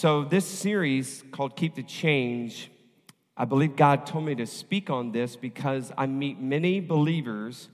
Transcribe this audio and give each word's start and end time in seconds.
So, 0.00 0.24
this 0.24 0.46
series 0.46 1.22
called 1.30 1.56
Keep 1.56 1.74
the 1.74 1.82
Change, 1.82 2.70
I 3.36 3.44
believe 3.44 3.76
God 3.76 4.06
told 4.06 4.24
me 4.24 4.34
to 4.36 4.46
speak 4.46 4.88
on 4.88 5.12
this 5.12 5.36
because 5.36 5.92
I 5.94 6.06
meet 6.06 6.40
many 6.40 6.80
believers 6.80 7.68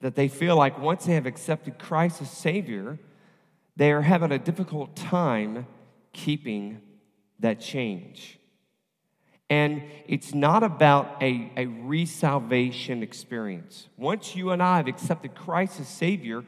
that 0.00 0.14
they 0.14 0.28
feel 0.28 0.56
like 0.56 0.78
once 0.78 1.04
they 1.04 1.12
have 1.12 1.26
accepted 1.26 1.78
Christ 1.78 2.22
as 2.22 2.30
Savior, 2.30 2.98
they 3.76 3.92
are 3.92 4.00
having 4.00 4.32
a 4.32 4.38
difficult 4.38 4.96
time 4.96 5.66
keeping 6.14 6.80
that 7.40 7.60
change. 7.60 8.38
And 9.50 9.82
it's 10.06 10.32
not 10.32 10.62
about 10.62 11.22
a, 11.22 11.52
a 11.54 11.66
resalvation 11.66 13.02
experience. 13.02 13.88
Once 13.98 14.34
you 14.34 14.52
and 14.52 14.62
I 14.62 14.78
have 14.78 14.88
accepted 14.88 15.34
Christ 15.34 15.80
as 15.80 15.88
Savior, 15.88 16.46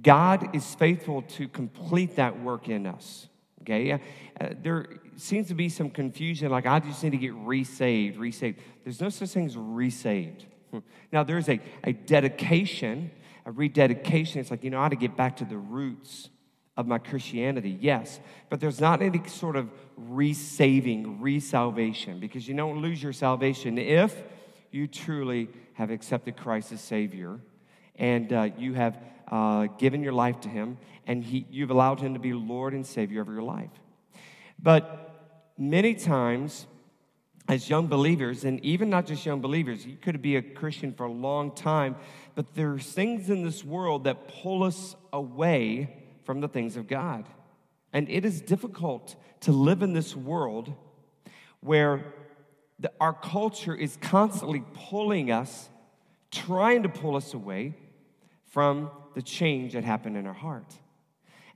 God 0.00 0.54
is 0.54 0.76
faithful 0.76 1.22
to 1.22 1.48
complete 1.48 2.14
that 2.14 2.40
work 2.40 2.68
in 2.68 2.86
us. 2.86 3.28
Okay? 3.68 3.92
Uh, 4.40 4.48
there 4.62 4.86
seems 5.16 5.48
to 5.48 5.54
be 5.54 5.68
some 5.68 5.90
confusion, 5.90 6.50
like 6.50 6.66
I 6.66 6.78
just 6.80 7.02
need 7.02 7.10
to 7.10 7.18
get 7.18 7.34
resaved, 7.34 8.18
resaved. 8.18 8.58
There's 8.84 9.00
no 9.00 9.08
such 9.08 9.30
thing 9.30 9.46
as 9.46 9.56
resaved. 9.56 10.44
Hmm. 10.70 10.78
Now, 11.12 11.24
there's 11.24 11.48
a, 11.48 11.60
a 11.84 11.92
dedication, 11.92 13.10
a 13.44 13.50
rededication. 13.50 14.40
It's 14.40 14.50
like, 14.50 14.64
you 14.64 14.70
know, 14.70 14.78
I 14.78 14.86
ought 14.86 14.90
to 14.90 14.96
get 14.96 15.16
back 15.16 15.36
to 15.38 15.44
the 15.44 15.58
roots 15.58 16.30
of 16.76 16.86
my 16.86 16.98
Christianity, 16.98 17.76
yes. 17.80 18.20
But 18.48 18.60
there's 18.60 18.80
not 18.80 19.02
any 19.02 19.20
sort 19.26 19.56
of 19.56 19.68
resaving, 20.00 21.20
resalvation, 21.20 22.20
because 22.20 22.46
you 22.46 22.54
don't 22.54 22.80
lose 22.80 23.02
your 23.02 23.12
salvation 23.12 23.78
if 23.78 24.14
you 24.70 24.86
truly 24.86 25.48
have 25.74 25.90
accepted 25.90 26.36
Christ 26.36 26.72
as 26.72 26.80
Savior 26.80 27.40
and 27.98 28.32
uh, 28.32 28.48
you 28.56 28.74
have 28.74 28.96
uh, 29.30 29.66
given 29.78 30.02
your 30.02 30.12
life 30.12 30.40
to 30.40 30.48
Him, 30.48 30.78
and 31.06 31.22
he, 31.22 31.46
you've 31.50 31.70
allowed 31.70 32.00
Him 32.00 32.14
to 32.14 32.20
be 32.20 32.32
Lord 32.32 32.72
and 32.72 32.86
Savior 32.86 33.20
of 33.20 33.28
your 33.28 33.42
life. 33.42 33.70
But 34.58 35.52
many 35.56 35.94
times, 35.94 36.66
as 37.48 37.70
young 37.70 37.86
believers, 37.86 38.44
and 38.44 38.62
even 38.64 38.90
not 38.90 39.06
just 39.06 39.24
young 39.24 39.40
believers, 39.40 39.86
you 39.86 39.96
could 39.96 40.20
be 40.20 40.36
a 40.36 40.42
Christian 40.42 40.92
for 40.92 41.06
a 41.06 41.12
long 41.12 41.54
time, 41.54 41.96
but 42.34 42.54
there's 42.54 42.86
things 42.86 43.30
in 43.30 43.42
this 43.42 43.64
world 43.64 44.04
that 44.04 44.28
pull 44.28 44.62
us 44.62 44.96
away 45.12 46.04
from 46.24 46.40
the 46.40 46.48
things 46.48 46.76
of 46.76 46.86
God. 46.86 47.26
And 47.92 48.08
it 48.10 48.24
is 48.24 48.40
difficult 48.40 49.16
to 49.40 49.52
live 49.52 49.82
in 49.82 49.94
this 49.94 50.14
world 50.14 50.72
where 51.60 52.12
the, 52.78 52.92
our 53.00 53.14
culture 53.14 53.74
is 53.74 53.96
constantly 54.00 54.62
pulling 54.74 55.30
us, 55.30 55.68
trying 56.30 56.82
to 56.82 56.88
pull 56.88 57.16
us 57.16 57.34
away 57.34 57.74
from 58.50 58.90
the 59.14 59.22
change 59.22 59.72
that 59.72 59.84
happened 59.84 60.16
in 60.16 60.26
our 60.26 60.32
heart. 60.34 60.72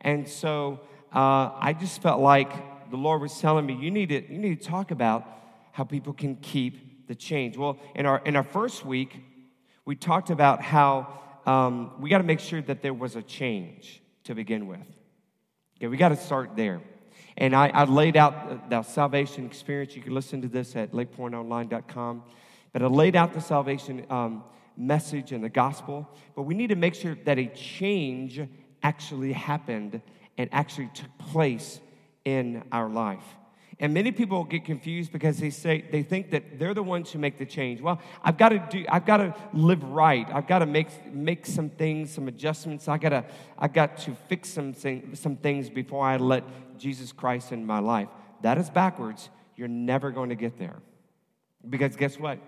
And 0.01 0.29
so 0.29 0.81
uh, 1.15 1.51
I 1.59 1.75
just 1.79 2.03
felt 2.03 2.21
like 2.21 2.91
the 2.91 2.97
Lord 2.97 3.23
was 3.23 3.39
telling 3.39 3.67
me, 3.67 3.75
you 3.75 3.91
need, 3.91 4.11
to, 4.11 4.33
you 4.33 4.39
need 4.39 4.61
to 4.61 4.69
talk 4.69 4.91
about 4.91 5.27
how 5.73 5.85
people 5.85 6.13
can 6.13 6.37
keep 6.37 7.07
the 7.09 7.15
change. 7.15 7.57
Well, 7.57 7.79
in 7.95 8.07
our, 8.07 8.21
in 8.25 8.37
our 8.37 8.43
first 8.43 8.85
week, 8.85 9.17
we 9.85 9.97
talked 9.97 10.31
about 10.31 10.63
how 10.63 11.21
um, 11.47 11.93
we 12.01 12.11
got 12.11 12.19
to 12.19 12.25
make 12.25 12.41
sure 12.41 12.63
that 12.63 12.83
there 12.83 12.95
was 12.95 13.17
a 13.17 13.23
change 13.23 14.03
to 14.25 14.35
begin 14.35 14.67
with. 14.67 14.81
Okay, 15.79 15.89
we 15.89 15.97
got 15.97 16.11
to 16.11 16.17
start 16.17 16.57
there. 16.57 16.81
And 17.37 17.57
I, 17.57 17.69
I 17.69 17.85
laid 17.85 18.17
out 18.17 18.69
the, 18.69 18.77
the 18.77 18.83
salvation 18.83 19.47
experience. 19.47 19.97
You 19.97 20.03
can 20.03 20.15
listen 20.15 20.43
to 20.43 20.49
this 20.49 20.77
at 20.77 20.93
lakepointonline.com. 20.93 22.23
But 22.73 22.83
I 22.83 22.87
laid 22.87 23.17
out 23.17 23.33
the 23.33 23.41
salvation 23.41 24.07
um, 24.11 24.45
message 24.83 25.33
and 25.33 25.43
the 25.43 25.49
gospel, 25.49 26.09
but 26.35 26.43
we 26.43 26.55
need 26.55 26.69
to 26.69 26.77
make 26.77 26.95
sure 26.95 27.17
that 27.25 27.39
a 27.39 27.47
change 27.47 28.41
actually 28.83 29.33
happened 29.33 30.01
and 30.37 30.49
actually 30.53 30.91
took 30.95 31.17
place 31.19 31.81
in 32.25 32.63
our 32.73 32.89
life. 32.89 33.25
And 33.79 33.93
many 33.93 34.13
people 34.13 34.45
get 34.45 34.65
confused 34.65 35.11
because 35.13 35.39
they 35.39 35.51
say 35.51 35.85
they 35.91 36.03
think 36.03 36.31
that 36.31 36.59
they're 36.59 36.75
the 36.75 36.83
ones 36.83 37.11
who 37.11 37.19
make 37.19 37.37
the 37.39 37.47
change. 37.47 37.81
Well, 37.81 38.01
I've 38.23 38.37
got 38.39 38.51
to 38.51 38.65
do 38.71 38.85
I've 38.89 39.07
got 39.07 39.17
to 39.17 39.35
live 39.53 39.83
right. 39.83 40.27
I've 40.33 40.47
got 40.47 40.61
to 40.61 40.67
make 40.67 41.13
make 41.13 41.47
some 41.47 41.69
things, 41.69 42.13
some 42.13 42.29
adjustments. 42.29 42.87
I 42.87 42.99
got 42.99 43.09
to 43.09 43.25
I 43.59 43.69
got 43.69 43.97
to 43.99 44.15
fix 44.29 44.51
some 44.51 44.73
thing, 44.73 45.15
some 45.15 45.37
things 45.37 45.69
before 45.69 46.07
I 46.07 46.17
let 46.17 46.45
Jesus 46.79 47.11
Christ 47.11 47.51
in 47.51 47.67
my 47.67 47.81
life. 47.81 48.09
That 48.43 48.59
is 48.59 48.71
backwards. 48.71 49.31
You're 49.57 49.69
never 49.69 50.13
going 50.13 50.29
to 50.29 50.37
get 50.37 50.59
there. 50.59 50.77
Because 51.69 51.97
guess 51.97 52.19
what? 52.19 52.39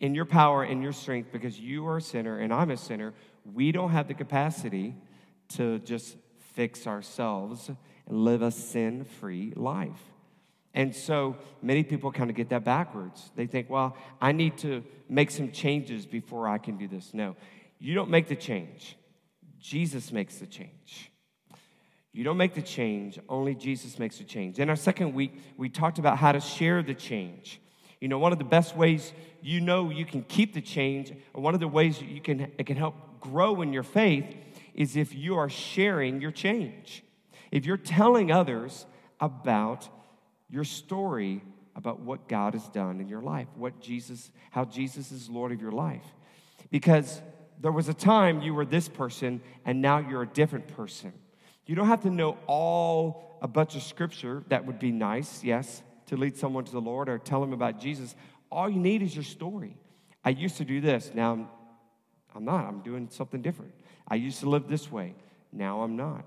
In 0.00 0.14
your 0.14 0.24
power 0.24 0.62
and 0.62 0.82
your 0.82 0.92
strength 0.92 1.30
because 1.32 1.58
you 1.58 1.86
are 1.86 1.98
a 1.98 2.02
sinner 2.02 2.38
and 2.38 2.52
I'm 2.52 2.70
a 2.70 2.76
sinner. 2.76 3.14
We 3.44 3.72
don't 3.72 3.90
have 3.90 4.08
the 4.08 4.14
capacity 4.14 4.94
to 5.50 5.78
just 5.80 6.16
fix 6.54 6.86
ourselves 6.86 7.68
and 7.68 7.78
live 8.24 8.42
a 8.42 8.50
sin 8.50 9.04
free 9.04 9.52
life. 9.56 10.00
And 10.74 10.94
so 10.94 11.36
many 11.62 11.84
people 11.84 12.10
kind 12.10 12.30
of 12.30 12.36
get 12.36 12.48
that 12.48 12.64
backwards. 12.64 13.30
They 13.36 13.46
think, 13.46 13.70
well, 13.70 13.96
I 14.20 14.32
need 14.32 14.58
to 14.58 14.82
make 15.08 15.30
some 15.30 15.52
changes 15.52 16.04
before 16.04 16.48
I 16.48 16.58
can 16.58 16.76
do 16.76 16.88
this. 16.88 17.14
No, 17.14 17.36
you 17.78 17.94
don't 17.94 18.10
make 18.10 18.28
the 18.28 18.36
change, 18.36 18.96
Jesus 19.60 20.12
makes 20.12 20.38
the 20.38 20.46
change. 20.46 21.10
You 22.12 22.22
don't 22.22 22.36
make 22.36 22.54
the 22.54 22.62
change, 22.62 23.18
only 23.28 23.56
Jesus 23.56 23.98
makes 23.98 24.18
the 24.18 24.24
change. 24.24 24.60
In 24.60 24.70
our 24.70 24.76
second 24.76 25.14
week, 25.14 25.32
we 25.56 25.68
talked 25.68 25.98
about 25.98 26.16
how 26.16 26.30
to 26.30 26.38
share 26.38 26.80
the 26.80 26.94
change. 26.94 27.60
You 28.04 28.08
know, 28.08 28.18
one 28.18 28.32
of 28.32 28.38
the 28.38 28.44
best 28.44 28.76
ways 28.76 29.14
you 29.40 29.62
know 29.62 29.88
you 29.88 30.04
can 30.04 30.24
keep 30.24 30.52
the 30.52 30.60
change, 30.60 31.10
or 31.32 31.40
one 31.40 31.54
of 31.54 31.60
the 31.60 31.66
ways 31.66 32.02
you 32.02 32.20
can, 32.20 32.52
it 32.58 32.66
can 32.66 32.76
help 32.76 33.18
grow 33.18 33.62
in 33.62 33.72
your 33.72 33.82
faith, 33.82 34.26
is 34.74 34.94
if 34.94 35.14
you 35.14 35.36
are 35.36 35.48
sharing 35.48 36.20
your 36.20 36.30
change. 36.30 37.02
If 37.50 37.64
you're 37.64 37.78
telling 37.78 38.30
others 38.30 38.84
about 39.20 39.88
your 40.50 40.64
story 40.64 41.40
about 41.74 42.00
what 42.00 42.28
God 42.28 42.52
has 42.52 42.68
done 42.68 43.00
in 43.00 43.08
your 43.08 43.22
life, 43.22 43.48
what 43.56 43.80
Jesus, 43.80 44.30
how 44.50 44.66
Jesus 44.66 45.10
is 45.10 45.30
Lord 45.30 45.50
of 45.50 45.62
your 45.62 45.72
life. 45.72 46.04
Because 46.70 47.22
there 47.58 47.72
was 47.72 47.88
a 47.88 47.94
time 47.94 48.42
you 48.42 48.52
were 48.52 48.66
this 48.66 48.86
person 48.86 49.40
and 49.64 49.80
now 49.80 49.96
you're 49.96 50.24
a 50.24 50.28
different 50.28 50.68
person. 50.68 51.14
You 51.64 51.74
don't 51.74 51.88
have 51.88 52.02
to 52.02 52.10
know 52.10 52.36
all 52.46 53.38
a 53.40 53.48
bunch 53.48 53.76
of 53.76 53.82
scripture. 53.82 54.44
That 54.48 54.66
would 54.66 54.78
be 54.78 54.92
nice, 54.92 55.42
yes 55.42 55.82
to 56.06 56.16
lead 56.16 56.36
someone 56.36 56.64
to 56.64 56.72
the 56.72 56.80
Lord 56.80 57.08
or 57.08 57.18
tell 57.18 57.40
them 57.40 57.52
about 57.52 57.80
Jesus, 57.80 58.14
all 58.50 58.68
you 58.68 58.78
need 58.78 59.02
is 59.02 59.14
your 59.14 59.24
story. 59.24 59.76
I 60.24 60.30
used 60.30 60.56
to 60.58 60.64
do 60.64 60.80
this. 60.80 61.10
Now 61.14 61.32
I'm, 61.32 61.48
I'm 62.34 62.44
not. 62.44 62.66
I'm 62.66 62.80
doing 62.80 63.08
something 63.10 63.42
different. 63.42 63.74
I 64.06 64.16
used 64.16 64.40
to 64.40 64.48
live 64.48 64.68
this 64.68 64.90
way. 64.90 65.14
Now 65.52 65.82
I'm 65.82 65.96
not. 65.96 66.24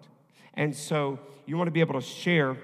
And 0.53 0.75
so 0.75 1.19
you 1.45 1.57
want 1.57 1.67
to 1.67 1.71
be 1.71 1.79
able 1.79 1.99
to 1.99 2.05
share 2.05 2.57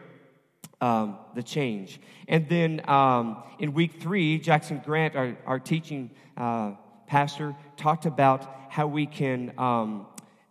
um, 0.81 1.17
the 1.35 1.43
change. 1.43 1.99
And 2.27 2.49
then 2.49 2.87
um, 2.89 3.43
in 3.59 3.73
week 3.73 4.01
three, 4.01 4.39
Jackson 4.39 4.81
Grant, 4.83 5.15
our, 5.15 5.37
our 5.45 5.59
teaching 5.59 6.11
uh, 6.35 6.73
pastor, 7.07 7.55
talked 7.77 8.05
about 8.05 8.49
how 8.69 8.87
we 8.87 9.05
can 9.05 9.53
um, 9.57 10.07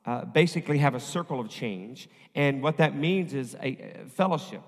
uh, 0.07 0.25
basically 0.25 0.79
have 0.79 0.95
a 0.95 1.01
circle 1.01 1.39
of 1.41 1.49
change. 1.49 2.09
And 2.35 2.63
what 2.63 2.79
that 2.79 2.97
means 2.97 3.35
is 3.35 3.55
a, 3.57 4.03
a 4.05 4.09
fellowship 4.09 4.63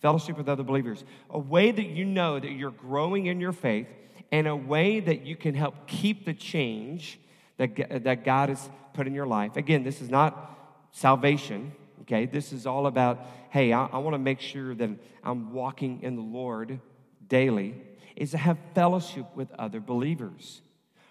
fellowship 0.00 0.36
with 0.36 0.48
other 0.48 0.62
believers, 0.62 1.04
a 1.30 1.38
way 1.38 1.70
that 1.70 1.86
you 1.86 2.04
know 2.04 2.38
that 2.38 2.50
you're 2.50 2.70
growing 2.70 3.26
in 3.26 3.40
your 3.40 3.52
faith, 3.52 3.88
and 4.30 4.46
a 4.46 4.56
way 4.56 5.00
that 5.00 5.24
you 5.24 5.36
can 5.36 5.54
help 5.54 5.86
keep 5.86 6.24
the 6.24 6.34
change 6.34 7.18
that, 7.56 8.04
that 8.04 8.24
God 8.24 8.48
has 8.48 8.70
put 8.92 9.06
in 9.06 9.14
your 9.14 9.26
life. 9.26 9.56
Again, 9.56 9.82
this 9.82 10.00
is 10.00 10.10
not 10.10 10.58
salvation, 10.92 11.72
okay? 12.02 12.26
This 12.26 12.52
is 12.52 12.66
all 12.66 12.86
about, 12.86 13.26
hey, 13.50 13.72
I, 13.72 13.86
I 13.86 13.98
want 13.98 14.14
to 14.14 14.18
make 14.18 14.40
sure 14.40 14.74
that 14.74 14.90
I'm 15.24 15.52
walking 15.52 16.02
in 16.02 16.16
the 16.16 16.22
Lord 16.22 16.80
daily, 17.26 17.74
is 18.16 18.32
to 18.32 18.38
have 18.38 18.58
fellowship 18.74 19.26
with 19.34 19.48
other 19.58 19.80
believers. 19.80 20.62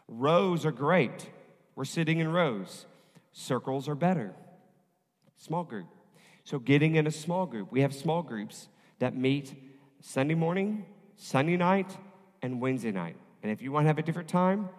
Rows 0.08 0.66
are 0.66 0.72
great. 0.72 1.30
We're 1.76 1.86
sitting 1.86 2.20
in 2.20 2.32
rows. 2.32 2.86
Circles 3.34 3.88
are 3.88 3.96
better. 3.96 4.34
Small 5.38 5.64
group. 5.64 5.88
So, 6.44 6.60
getting 6.60 6.96
in 6.96 7.08
a 7.08 7.12
small 7.12 7.46
group, 7.46 7.72
we 7.72 7.82
have 7.82 7.94
small 7.94 8.24
groups 8.24 8.68
that 9.00 9.16
meet 9.16 9.54
Sunday 10.02 10.36
morning, 10.36 10.86
Sunday 11.16 11.58
night, 11.58 11.96
and 12.42 12.62
Wednesday 12.62 12.92
night. 12.92 13.16
And 13.44 13.52
if 13.52 13.62
you 13.62 13.72
want 13.72 13.86
to 13.86 13.88
have 13.88 13.98
a 13.98 14.04
different 14.04 14.30
time, 14.30 14.70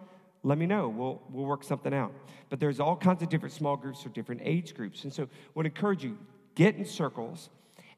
let 0.43 0.57
me 0.57 0.65
know. 0.65 0.89
We'll, 0.89 1.21
we'll 1.29 1.45
work 1.45 1.63
something 1.63 1.93
out. 1.93 2.13
But 2.49 2.59
there's 2.59 2.79
all 2.79 2.95
kinds 2.95 3.21
of 3.21 3.29
different 3.29 3.53
small 3.53 3.75
groups 3.75 4.03
for 4.03 4.09
different 4.09 4.41
age 4.43 4.73
groups. 4.73 5.03
And 5.03 5.13
so 5.13 5.23
I 5.23 5.27
would 5.55 5.65
encourage 5.65 6.03
you, 6.03 6.17
get 6.55 6.75
in 6.75 6.85
circles 6.85 7.49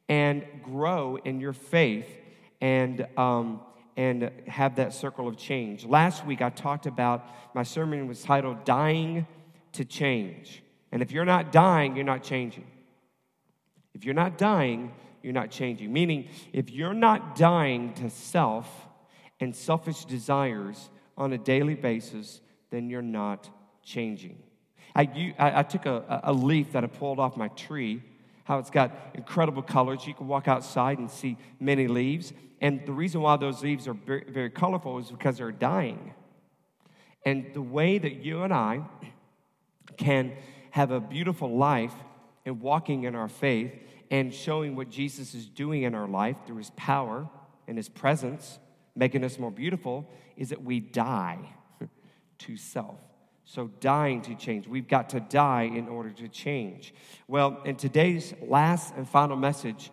and 0.09 0.43
grow 0.63 1.17
in 1.23 1.39
your 1.39 1.53
faith 1.53 2.07
and, 2.59 3.07
um, 3.17 3.61
and 3.95 4.31
have 4.47 4.75
that 4.75 4.93
circle 4.93 5.27
of 5.27 5.37
change. 5.37 5.85
Last 5.85 6.25
week 6.25 6.41
I 6.41 6.49
talked 6.49 6.85
about, 6.85 7.27
my 7.53 7.63
sermon 7.63 8.07
was 8.07 8.21
titled 8.21 8.65
Dying 8.65 9.27
to 9.73 9.85
Change. 9.85 10.63
And 10.91 11.01
if 11.01 11.11
you're 11.11 11.25
not 11.25 11.51
dying, 11.51 11.95
you're 11.95 12.05
not 12.05 12.23
changing. 12.23 12.65
If 13.93 14.03
you're 14.03 14.13
not 14.13 14.37
dying, 14.37 14.91
you're 15.23 15.33
not 15.33 15.51
changing. 15.51 15.91
Meaning, 15.91 16.27
if 16.53 16.69
you're 16.69 16.93
not 16.93 17.35
dying 17.35 17.93
to 17.95 18.09
self 18.09 18.67
and 19.39 19.55
selfish 19.55 20.05
desires 20.05 20.89
on 21.17 21.33
a 21.33 21.37
daily 21.37 21.75
basis, 21.75 22.41
then 22.69 22.89
you're 22.89 23.01
not 23.01 23.49
changing. 23.83 24.37
I, 24.95 25.03
you, 25.13 25.33
I, 25.37 25.59
I 25.59 25.63
took 25.63 25.85
a, 25.85 26.21
a 26.23 26.33
leaf 26.33 26.73
that 26.73 26.83
I 26.83 26.87
pulled 26.87 27.19
off 27.19 27.37
my 27.37 27.47
tree. 27.49 28.01
how 28.43 28.59
it's 28.59 28.69
got 28.69 28.91
incredible 29.13 29.61
colors. 29.61 30.05
You 30.05 30.13
can 30.13 30.27
walk 30.27 30.47
outside 30.47 30.99
and 30.99 31.09
see 31.09 31.37
many 31.59 31.87
leaves. 31.87 32.33
And 32.59 32.85
the 32.85 32.91
reason 32.91 33.21
why 33.21 33.37
those 33.37 33.63
leaves 33.63 33.87
are 33.87 33.93
very, 33.93 34.25
very 34.29 34.49
colorful 34.49 34.97
is 34.99 35.09
because 35.09 35.37
they're 35.37 35.51
dying. 35.51 36.13
And 37.25 37.53
the 37.53 37.61
way 37.61 37.97
that 37.97 38.23
you 38.23 38.43
and 38.43 38.53
I 38.53 38.81
can 39.97 40.33
have 40.71 40.91
a 40.91 40.99
beautiful 40.99 41.57
life 41.57 41.93
and 42.45 42.61
walking 42.61 43.03
in 43.03 43.15
our 43.15 43.27
faith 43.27 43.71
and 44.11 44.33
showing 44.33 44.75
what 44.75 44.89
Jesus 44.89 45.33
is 45.33 45.47
doing 45.47 45.83
in 45.83 45.95
our 45.95 46.07
life 46.07 46.35
through 46.45 46.57
his 46.57 46.69
power 46.71 47.27
and 47.67 47.77
his 47.77 47.87
presence, 47.89 48.59
making 48.93 49.23
us 49.23 49.39
more 49.39 49.49
beautiful, 49.49 50.07
is 50.35 50.49
that 50.49 50.61
we 50.61 50.81
die 50.81 51.39
to 52.39 52.57
self. 52.57 52.99
So, 53.45 53.67
dying 53.79 54.21
to 54.23 54.35
change. 54.35 54.67
We've 54.67 54.87
got 54.87 55.09
to 55.09 55.19
die 55.19 55.63
in 55.63 55.89
order 55.89 56.11
to 56.11 56.27
change. 56.27 56.93
Well, 57.27 57.61
in 57.65 57.75
today's 57.75 58.33
last 58.41 58.93
and 58.95 59.09
final 59.09 59.35
message, 59.35 59.91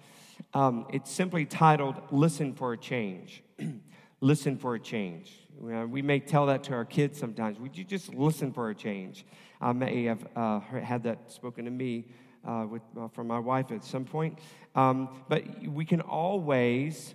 um, 0.53 0.87
it's 0.93 1.11
simply 1.11 1.45
titled 1.47 1.97
Listen 2.11 2.53
for 2.55 2.73
a 2.73 2.77
Change. 2.77 3.43
listen 4.21 4.59
for 4.59 4.75
a 4.75 4.81
change. 4.81 5.33
We 5.61 6.03
may 6.03 6.21
tell 6.21 6.47
that 6.47 6.65
to 6.65 6.75
our 6.75 6.85
kids 6.85 7.19
sometimes. 7.19 7.59
Would 7.59 7.77
you 7.77 7.85
just 7.85 8.15
listen 8.15 8.53
for 8.53 8.71
a 8.71 8.75
change? 8.75 9.25
I 9.61 9.73
may 9.73 10.05
have 10.05 10.27
uh, 10.37 10.61
had 10.61 11.03
that 11.05 11.33
spoken 11.33 11.65
to 11.65 11.71
me 11.71 12.07
uh, 12.47 12.67
with, 12.69 12.83
uh, 12.99 13.09
from 13.09 13.27
my 13.27 13.39
wife 13.39 13.71
at 13.73 13.85
some 13.85 14.05
point. 14.05 14.39
Um, 14.75 15.09
but 15.29 15.45
we 15.67 15.85
can 15.85 16.01
always 16.01 17.15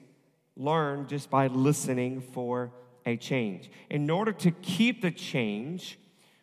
learn 0.55 1.07
just 1.07 1.29
by 1.29 1.47
listening 1.47 2.21
for 2.21 2.71
a 3.05 3.17
change. 3.17 3.69
In 3.89 4.09
order 4.09 4.31
to 4.31 4.51
keep 4.51 5.01
the 5.01 5.11
change, 5.11 5.99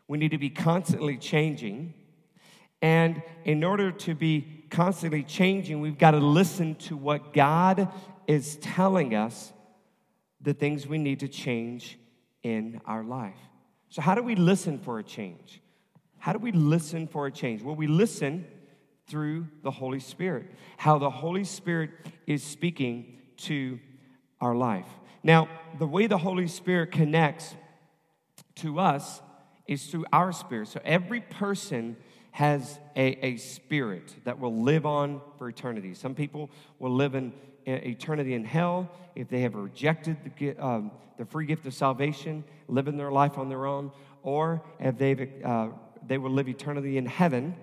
we 0.09 0.19
need 0.19 0.31
to 0.31 0.39
be 0.39 0.51
constantly 0.51 1.17
changing. 1.17 1.95
And 2.83 3.23
in 3.45 3.63
order 3.63 3.93
to 3.93 4.15
be 4.15 4.65
constantly 4.71 5.23
changing, 5.23 5.81
we've 5.81 5.99
got 5.99 6.13
to 6.13 6.19
listen 6.19 6.75
to 6.77 6.97
what 6.97 7.33
God 7.33 7.89
is 8.27 8.57
telling 8.57 9.15
us 9.15 9.53
the 10.41 10.55
things 10.55 10.87
we 10.87 10.99
need 10.99 11.21
to 11.21 11.29
change 11.29 11.99
in 12.43 12.81
our 12.87 13.05
life. 13.05 13.37
So, 13.91 14.01
how 14.01 14.15
do 14.15 14.23
we 14.23 14.35
listen 14.35 14.79
for 14.79 14.99
a 14.99 15.03
change? 15.03 15.61
How 16.19 16.33
do 16.33 16.39
we 16.39 16.53
listen 16.53 17.07
for 17.07 17.27
a 17.27 17.31
change? 17.31 17.63
Well, 17.63 17.75
we 17.75 17.87
listen 17.87 18.47
through 19.11 19.49
the 19.63 19.71
Holy 19.71 20.01
Spirit, 20.01 20.47
how 20.77 20.99
the 20.99 21.11
Holy 21.11 21.45
Spirit 21.45 21.91
is 22.27 22.43
speaking 22.43 23.19
to 23.37 23.79
our 24.41 24.55
life. 24.55 24.87
Now, 25.23 25.49
the 25.79 25.87
way 25.87 26.07
the 26.07 26.19
Holy 26.19 26.47
Spirit 26.47 26.93
connects 26.93 27.55
to 28.57 28.79
us 28.79 29.21
is 29.67 29.87
through 29.87 30.07
our 30.13 30.33
spirit. 30.33 30.69
So, 30.69 30.81
every 30.85 31.21
person 31.21 31.97
has 32.31 32.79
a, 32.97 33.27
a 33.27 33.37
spirit 33.37 34.15
that 34.25 34.39
will 34.39 34.63
live 34.63 34.87
on 34.87 35.21
for 35.37 35.49
eternity. 35.49 35.95
Some 35.95 36.15
people 36.15 36.49
will 36.79 36.95
live 36.95 37.15
in 37.15 37.33
eternity 37.67 38.35
in 38.35 38.45
hell 38.45 38.89
if 39.15 39.29
they 39.29 39.41
have 39.41 39.55
rejected 39.55 40.17
the, 40.39 40.57
um, 40.57 40.93
the 41.19 41.25
free 41.25 41.47
gift 41.47 41.67
of 41.67 41.75
salvation, 41.75 42.45
living 42.69 42.97
their 42.97 43.11
life 43.11 43.37
on 43.37 43.49
their 43.49 43.67
own, 43.67 43.91
or 44.23 44.63
if 44.79 44.97
they've, 44.97 45.29
uh, 45.45 45.69
they 46.07 46.19
will 46.19 46.31
live 46.31 46.49
eternity 46.49 46.97
in 46.97 47.07
heaven, 47.07 47.55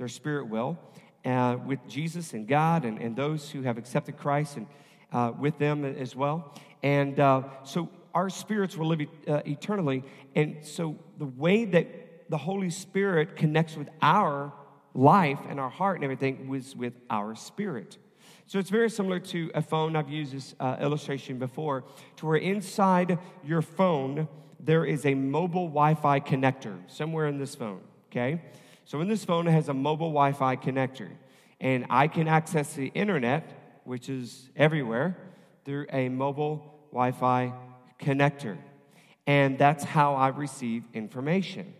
their 0.00 0.08
spirit 0.08 0.48
will, 0.48 0.78
uh, 1.26 1.58
with 1.66 1.78
Jesus 1.86 2.32
and 2.32 2.48
God 2.48 2.86
and, 2.86 2.98
and 2.98 3.14
those 3.14 3.50
who 3.50 3.60
have 3.60 3.76
accepted 3.76 4.16
Christ 4.16 4.56
and 4.56 4.66
uh, 5.12 5.32
with 5.38 5.58
them 5.58 5.84
as 5.84 6.16
well. 6.16 6.54
And 6.82 7.20
uh, 7.20 7.42
so 7.64 7.90
our 8.14 8.30
spirits 8.30 8.78
will 8.78 8.86
live 8.86 9.02
uh, 9.28 9.42
eternally. 9.44 10.02
And 10.34 10.64
so 10.64 10.96
the 11.18 11.26
way 11.26 11.66
that 11.66 12.30
the 12.30 12.38
Holy 12.38 12.70
Spirit 12.70 13.36
connects 13.36 13.76
with 13.76 13.90
our 14.00 14.54
life 14.94 15.40
and 15.50 15.60
our 15.60 15.68
heart 15.68 15.96
and 15.96 16.04
everything 16.04 16.48
was 16.48 16.74
with 16.74 16.94
our 17.10 17.34
spirit. 17.34 17.98
So 18.46 18.58
it's 18.58 18.70
very 18.70 18.88
similar 18.88 19.20
to 19.20 19.50
a 19.54 19.60
phone. 19.60 19.96
I've 19.96 20.08
used 20.08 20.32
this 20.32 20.54
uh, 20.58 20.78
illustration 20.80 21.38
before, 21.38 21.84
to 22.16 22.26
where 22.26 22.38
inside 22.38 23.18
your 23.44 23.60
phone, 23.60 24.28
there 24.58 24.86
is 24.86 25.04
a 25.04 25.14
mobile 25.14 25.68
Wi 25.68 25.94
Fi 25.94 26.20
connector 26.20 26.78
somewhere 26.86 27.26
in 27.26 27.36
this 27.36 27.54
phone, 27.54 27.82
okay? 28.10 28.40
So 28.90 29.00
in 29.00 29.06
this 29.06 29.24
phone, 29.24 29.46
it 29.46 29.52
has 29.52 29.68
a 29.68 29.72
mobile 29.72 30.08
Wi 30.08 30.32
Fi 30.32 30.56
connector. 30.56 31.10
And 31.60 31.86
I 31.90 32.08
can 32.08 32.26
access 32.26 32.72
the 32.72 32.88
internet, 32.88 33.80
which 33.84 34.08
is 34.08 34.50
everywhere, 34.56 35.16
through 35.64 35.86
a 35.92 36.08
mobile 36.08 36.88
Wi 36.90 37.12
Fi 37.12 37.52
connector. 38.00 38.58
And 39.28 39.56
that's 39.56 39.84
how 39.84 40.16
I 40.16 40.26
receive 40.30 40.82
information. 40.92 41.72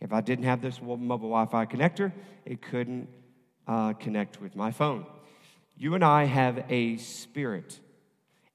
If 0.00 0.12
I 0.12 0.20
didn't 0.20 0.46
have 0.46 0.60
this 0.60 0.82
mobile 0.82 1.30
Wi 1.30 1.46
Fi 1.46 1.64
connector, 1.64 2.10
it 2.44 2.60
couldn't 2.60 3.08
uh, 3.68 3.92
connect 3.92 4.40
with 4.40 4.56
my 4.56 4.72
phone. 4.72 5.06
You 5.76 5.94
and 5.94 6.02
I 6.02 6.24
have 6.24 6.64
a 6.68 6.96
spirit, 6.96 7.78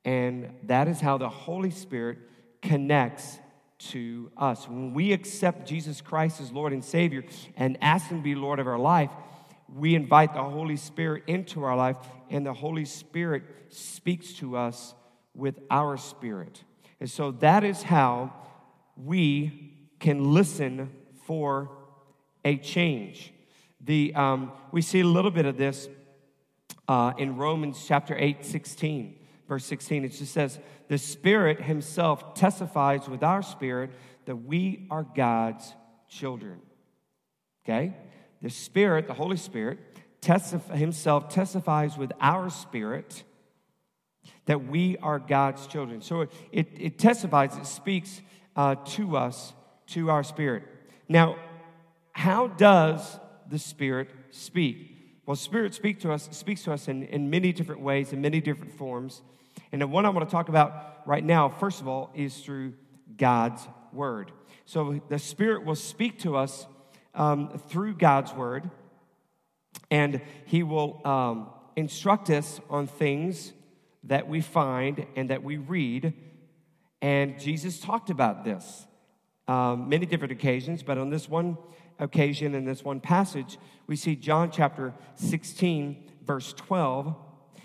and 0.03 0.53
that 0.63 0.89
is 0.89 0.99
how 0.99 1.17
the 1.17 1.29
Holy 1.29 1.71
Spirit 1.71 2.17
connects 2.61 3.39
to 3.79 4.31
us. 4.37 4.67
When 4.67 4.93
we 4.93 5.13
accept 5.13 5.67
Jesus 5.67 6.01
Christ 6.01 6.41
as 6.41 6.51
Lord 6.51 6.73
and 6.73 6.83
Savior 6.83 7.23
and 7.55 7.77
ask 7.81 8.07
Him 8.07 8.17
to 8.17 8.23
be 8.23 8.35
Lord 8.35 8.59
of 8.59 8.67
our 8.67 8.79
life, 8.79 9.11
we 9.73 9.95
invite 9.95 10.33
the 10.33 10.43
Holy 10.43 10.77
Spirit 10.77 11.23
into 11.27 11.63
our 11.63 11.75
life, 11.75 11.97
and 12.29 12.45
the 12.45 12.53
Holy 12.53 12.85
Spirit 12.85 13.43
speaks 13.69 14.33
to 14.33 14.57
us 14.57 14.93
with 15.33 15.59
our 15.69 15.97
spirit. 15.97 16.63
And 16.99 17.09
so 17.09 17.31
that 17.31 17.63
is 17.63 17.83
how 17.83 18.33
we 18.95 19.73
can 19.99 20.33
listen 20.33 20.91
for 21.25 21.69
a 22.43 22.57
change. 22.57 23.33
The, 23.81 24.13
um, 24.15 24.51
we 24.71 24.81
see 24.81 25.01
a 25.01 25.05
little 25.07 25.31
bit 25.31 25.45
of 25.45 25.57
this 25.57 25.87
uh, 26.87 27.13
in 27.17 27.35
Romans 27.35 27.83
chapter 27.85 28.15
8, 28.17 28.45
16, 28.45 29.16
verse 29.47 29.65
16. 29.65 30.05
It 30.05 30.09
just 30.09 30.33
says, 30.33 30.59
The 30.87 30.97
Spirit 30.97 31.61
Himself 31.61 32.33
testifies 32.33 33.07
with 33.07 33.23
our 33.23 33.41
spirit 33.41 33.91
that 34.25 34.35
we 34.35 34.87
are 34.91 35.03
God's 35.03 35.73
children. 36.09 36.59
Okay? 37.65 37.95
The 38.41 38.49
Spirit, 38.49 39.07
the 39.07 39.13
Holy 39.13 39.37
Spirit, 39.37 39.79
testif- 40.21 40.75
Himself 40.75 41.29
testifies 41.29 41.97
with 41.97 42.11
our 42.19 42.49
spirit 42.49 43.23
that 44.45 44.65
we 44.65 44.97
are 44.97 45.19
God's 45.19 45.67
children. 45.67 46.01
So 46.01 46.21
it, 46.21 46.31
it, 46.51 46.67
it 46.77 46.99
testifies, 46.99 47.55
it 47.57 47.65
speaks 47.65 48.21
uh, 48.55 48.75
to 48.75 49.17
us, 49.17 49.53
to 49.87 50.09
our 50.09 50.23
spirit. 50.23 50.63
Now, 51.07 51.37
how 52.11 52.47
does 52.47 53.19
the 53.49 53.59
Spirit 53.59 54.09
speak? 54.31 55.21
Well, 55.25 55.35
Spirit 55.35 55.73
speak 55.73 55.99
to 56.01 56.11
us, 56.11 56.27
speaks 56.31 56.63
to 56.63 56.73
us 56.73 56.87
in, 56.87 57.03
in 57.03 57.29
many 57.29 57.53
different 57.53 57.81
ways, 57.81 58.11
in 58.11 58.21
many 58.21 58.41
different 58.41 58.73
forms. 58.73 59.21
And 59.71 59.81
the 59.81 59.87
one 59.87 60.05
I 60.05 60.09
want 60.09 60.27
to 60.27 60.31
talk 60.31 60.49
about 60.49 61.01
right 61.05 61.23
now, 61.23 61.49
first 61.49 61.81
of 61.81 61.87
all, 61.87 62.11
is 62.15 62.37
through 62.37 62.73
God's 63.17 63.67
Word. 63.91 64.31
So 64.65 65.01
the 65.09 65.19
Spirit 65.19 65.65
will 65.65 65.75
speak 65.75 66.19
to 66.19 66.35
us 66.35 66.67
um, 67.15 67.59
through 67.69 67.95
God's 67.95 68.33
Word, 68.33 68.69
and 69.89 70.21
He 70.45 70.63
will 70.63 71.01
um, 71.05 71.49
instruct 71.75 72.29
us 72.29 72.59
on 72.69 72.87
things 72.87 73.53
that 74.03 74.27
we 74.27 74.41
find 74.41 75.05
and 75.15 75.29
that 75.29 75.43
we 75.43 75.57
read. 75.57 76.13
And 77.01 77.39
Jesus 77.39 77.79
talked 77.79 78.09
about 78.09 78.43
this 78.43 78.85
um, 79.47 79.87
many 79.87 80.05
different 80.05 80.33
occasions, 80.33 80.83
but 80.83 80.97
on 80.97 81.09
this 81.09 81.29
one 81.29 81.57
occasion, 81.99 82.53
in 82.53 82.65
this 82.65 82.83
one 82.83 82.99
passage, 82.99 83.57
we 83.87 83.95
see 83.95 84.15
John 84.15 84.51
chapter 84.51 84.93
16, 85.15 86.11
verse 86.25 86.53
12, 86.53 87.15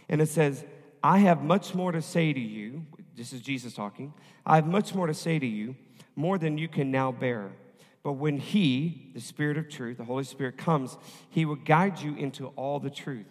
and 0.08 0.20
it 0.20 0.28
says, 0.28 0.64
I 1.02 1.18
have 1.18 1.42
much 1.42 1.74
more 1.74 1.92
to 1.92 2.02
say 2.02 2.32
to 2.32 2.40
you. 2.40 2.86
This 3.16 3.32
is 3.32 3.40
Jesus 3.40 3.74
talking. 3.74 4.14
I 4.46 4.56
have 4.56 4.66
much 4.66 4.94
more 4.94 5.06
to 5.06 5.14
say 5.14 5.38
to 5.38 5.46
you, 5.46 5.76
more 6.16 6.38
than 6.38 6.58
you 6.58 6.68
can 6.68 6.90
now 6.90 7.12
bear. 7.12 7.50
But 8.02 8.12
when 8.12 8.38
He, 8.38 9.10
the 9.14 9.20
Spirit 9.20 9.56
of 9.58 9.68
truth, 9.68 9.98
the 9.98 10.04
Holy 10.04 10.24
Spirit, 10.24 10.56
comes, 10.58 10.96
He 11.28 11.44
will 11.44 11.56
guide 11.56 12.00
you 12.00 12.14
into 12.14 12.48
all 12.48 12.80
the 12.80 12.90
truth. 12.90 13.26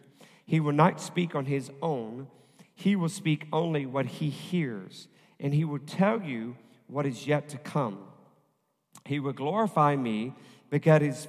He 0.45 0.59
will 0.59 0.73
not 0.73 1.01
speak 1.01 1.35
on 1.35 1.45
His 1.45 1.71
own, 1.81 2.27
He 2.73 2.95
will 2.95 3.09
speak 3.09 3.47
only 3.51 3.85
what 3.85 4.05
He 4.05 4.29
hears, 4.29 5.07
and 5.39 5.53
He 5.53 5.65
will 5.65 5.79
tell 5.79 6.21
you 6.21 6.55
what 6.87 7.05
is 7.05 7.25
yet 7.25 7.49
to 7.49 7.57
come. 7.57 7.99
He 9.05 9.19
will 9.19 9.33
glorify 9.33 9.95
me 9.95 10.33
because 10.69 11.27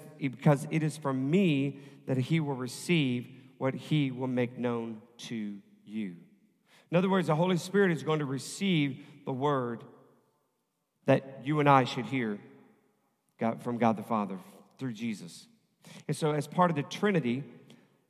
it 0.71 0.83
is 0.83 0.97
from 0.97 1.31
me 1.31 1.81
that 2.07 2.17
he 2.17 2.41
will 2.41 2.55
receive 2.55 3.27
what 3.59 3.75
he 3.75 4.11
will 4.11 4.27
make 4.27 4.59
known 4.59 5.01
to 5.17 5.59
you. 5.85 6.17
In 6.93 6.99
other 6.99 7.09
words, 7.09 7.29
the 7.29 7.35
Holy 7.35 7.57
Spirit 7.57 7.91
is 7.91 8.03
going 8.03 8.19
to 8.19 8.27
receive 8.27 8.99
the 9.25 9.33
word 9.33 9.83
that 11.07 11.41
you 11.43 11.59
and 11.59 11.67
I 11.67 11.85
should 11.85 12.05
hear 12.05 12.39
from 13.61 13.79
God 13.79 13.97
the 13.97 14.03
Father 14.03 14.39
through 14.77 14.93
Jesus. 14.93 15.47
And 16.07 16.15
so, 16.15 16.33
as 16.33 16.47
part 16.47 16.69
of 16.69 16.77
the 16.77 16.83
Trinity, 16.83 17.45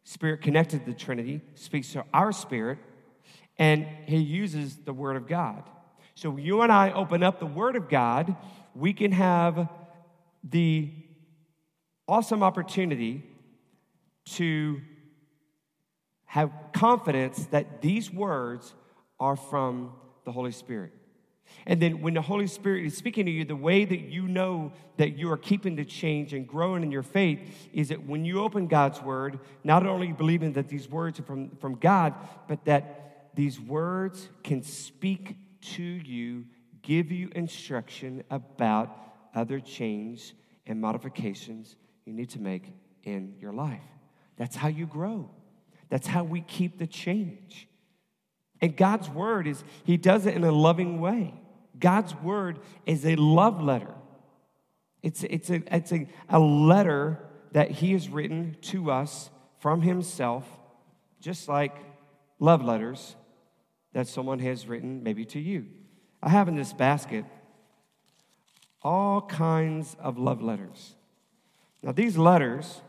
Spirit 0.02 0.42
connected 0.42 0.84
to 0.84 0.90
the 0.90 0.98
Trinity 0.98 1.42
speaks 1.54 1.92
to 1.92 2.04
our 2.12 2.32
spirit, 2.32 2.78
and 3.56 3.86
he 4.06 4.16
uses 4.16 4.74
the 4.78 4.92
Word 4.92 5.14
of 5.14 5.28
God. 5.28 5.62
So, 6.16 6.36
you 6.36 6.62
and 6.62 6.72
I 6.72 6.90
open 6.90 7.22
up 7.22 7.38
the 7.38 7.46
Word 7.46 7.76
of 7.76 7.88
God, 7.88 8.34
we 8.74 8.92
can 8.92 9.12
have 9.12 9.68
the 10.42 10.90
awesome 12.08 12.42
opportunity 12.42 13.22
to 14.24 14.80
have 16.24 16.50
confidence 16.82 17.46
that 17.52 17.80
these 17.80 18.10
words 18.10 18.74
are 19.20 19.36
from 19.36 19.92
the 20.24 20.32
Holy 20.32 20.50
Spirit. 20.50 20.92
And 21.64 21.80
then 21.80 22.00
when 22.00 22.14
the 22.14 22.20
Holy 22.20 22.48
Spirit 22.48 22.84
is 22.86 22.96
speaking 22.96 23.24
to 23.26 23.30
you, 23.30 23.44
the 23.44 23.54
way 23.54 23.84
that 23.84 24.00
you 24.00 24.26
know 24.26 24.72
that 24.96 25.16
you 25.16 25.30
are 25.30 25.36
keeping 25.36 25.76
the 25.76 25.84
change 25.84 26.34
and 26.34 26.44
growing 26.44 26.82
in 26.82 26.90
your 26.90 27.04
faith 27.04 27.38
is 27.72 27.90
that 27.90 28.04
when 28.04 28.24
you 28.24 28.40
open 28.40 28.66
God's 28.66 29.00
word, 29.00 29.38
not 29.62 29.86
only 29.86 30.10
believing 30.10 30.54
that 30.54 30.68
these 30.68 30.88
words 30.88 31.20
are 31.20 31.22
from, 31.22 31.50
from 31.60 31.76
God, 31.76 32.14
but 32.48 32.64
that 32.64 33.28
these 33.36 33.60
words 33.60 34.28
can 34.42 34.60
speak 34.64 35.36
to 35.76 35.84
you, 35.84 36.46
give 36.82 37.12
you 37.12 37.30
instruction 37.36 38.24
about 38.28 38.88
other 39.36 39.60
change 39.60 40.34
and 40.66 40.80
modifications 40.80 41.76
you 42.06 42.12
need 42.12 42.30
to 42.30 42.40
make 42.40 42.64
in 43.04 43.36
your 43.38 43.52
life. 43.52 43.88
That's 44.36 44.56
how 44.56 44.66
you 44.66 44.86
grow. 44.86 45.30
That's 45.92 46.06
how 46.06 46.24
we 46.24 46.40
keep 46.40 46.78
the 46.78 46.86
change. 46.86 47.68
And 48.62 48.74
God's 48.74 49.10
word 49.10 49.46
is, 49.46 49.62
He 49.84 49.98
does 49.98 50.24
it 50.24 50.34
in 50.34 50.42
a 50.42 50.50
loving 50.50 51.02
way. 51.02 51.34
God's 51.78 52.14
word 52.14 52.60
is 52.86 53.04
a 53.04 53.14
love 53.16 53.62
letter. 53.62 53.92
It's, 55.02 55.22
it's, 55.24 55.50
a, 55.50 55.62
it's 55.70 55.92
a, 55.92 56.08
a 56.30 56.38
letter 56.38 57.18
that 57.52 57.72
He 57.72 57.92
has 57.92 58.08
written 58.08 58.56
to 58.62 58.90
us 58.90 59.28
from 59.58 59.82
Himself, 59.82 60.46
just 61.20 61.46
like 61.46 61.76
love 62.38 62.64
letters 62.64 63.14
that 63.92 64.08
someone 64.08 64.38
has 64.38 64.66
written 64.66 65.02
maybe 65.02 65.26
to 65.26 65.38
you. 65.38 65.66
I 66.22 66.30
have 66.30 66.48
in 66.48 66.56
this 66.56 66.72
basket 66.72 67.26
all 68.80 69.20
kinds 69.20 69.94
of 70.00 70.16
love 70.16 70.40
letters. 70.40 70.94
Now, 71.82 71.92
these 71.92 72.16
letters 72.16 72.80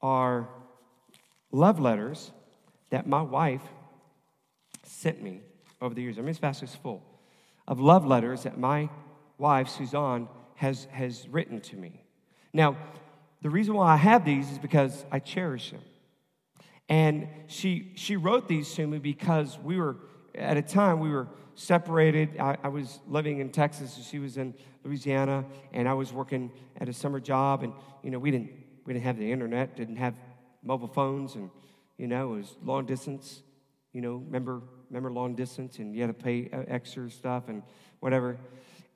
are 0.00 0.48
love 1.56 1.80
letters 1.80 2.30
that 2.90 3.06
my 3.06 3.22
wife 3.22 3.62
sent 4.84 5.22
me 5.22 5.40
over 5.80 5.94
the 5.94 6.02
years. 6.02 6.18
I 6.18 6.20
mean, 6.20 6.28
this 6.28 6.38
basket 6.38 6.68
is 6.68 6.74
full 6.74 7.02
of 7.66 7.80
love 7.80 8.06
letters 8.06 8.44
that 8.44 8.58
my 8.58 8.88
wife, 9.38 9.68
Suzanne, 9.68 10.28
has, 10.54 10.86
has 10.92 11.28
written 11.28 11.60
to 11.60 11.76
me. 11.76 12.04
Now, 12.52 12.76
the 13.42 13.50
reason 13.50 13.74
why 13.74 13.92
I 13.92 13.96
have 13.96 14.24
these 14.24 14.50
is 14.50 14.58
because 14.58 15.04
I 15.10 15.18
cherish 15.18 15.70
them. 15.70 15.80
And 16.88 17.28
she, 17.48 17.92
she 17.96 18.16
wrote 18.16 18.46
these 18.46 18.72
to 18.74 18.86
me 18.86 18.98
because 18.98 19.58
we 19.58 19.76
were, 19.76 19.96
at 20.34 20.56
a 20.56 20.62
time, 20.62 21.00
we 21.00 21.10
were 21.10 21.26
separated. 21.56 22.38
I, 22.38 22.56
I 22.62 22.68
was 22.68 23.00
living 23.08 23.40
in 23.40 23.50
Texas, 23.50 23.96
and 23.96 24.04
she 24.04 24.20
was 24.20 24.36
in 24.36 24.54
Louisiana, 24.84 25.44
and 25.72 25.88
I 25.88 25.94
was 25.94 26.12
working 26.12 26.52
at 26.80 26.88
a 26.88 26.92
summer 26.92 27.18
job. 27.18 27.64
And, 27.64 27.72
you 28.02 28.10
know, 28.10 28.20
we 28.20 28.30
didn't, 28.30 28.50
we 28.84 28.92
didn't 28.92 29.04
have 29.04 29.18
the 29.18 29.30
internet, 29.30 29.76
didn't 29.76 29.96
have 29.96 30.14
mobile 30.66 30.88
phones, 30.88 31.34
and, 31.36 31.50
you 31.96 32.06
know, 32.06 32.34
it 32.34 32.38
was 32.38 32.56
long 32.64 32.84
distance. 32.84 33.42
You 33.92 34.02
know, 34.02 34.16
remember, 34.16 34.60
remember 34.90 35.10
long 35.10 35.34
distance, 35.34 35.78
and 35.78 35.94
you 35.94 36.02
had 36.02 36.08
to 36.08 36.24
pay 36.24 36.50
uh, 36.52 36.64
extra 36.68 37.10
stuff 37.10 37.44
and 37.48 37.62
whatever. 38.00 38.36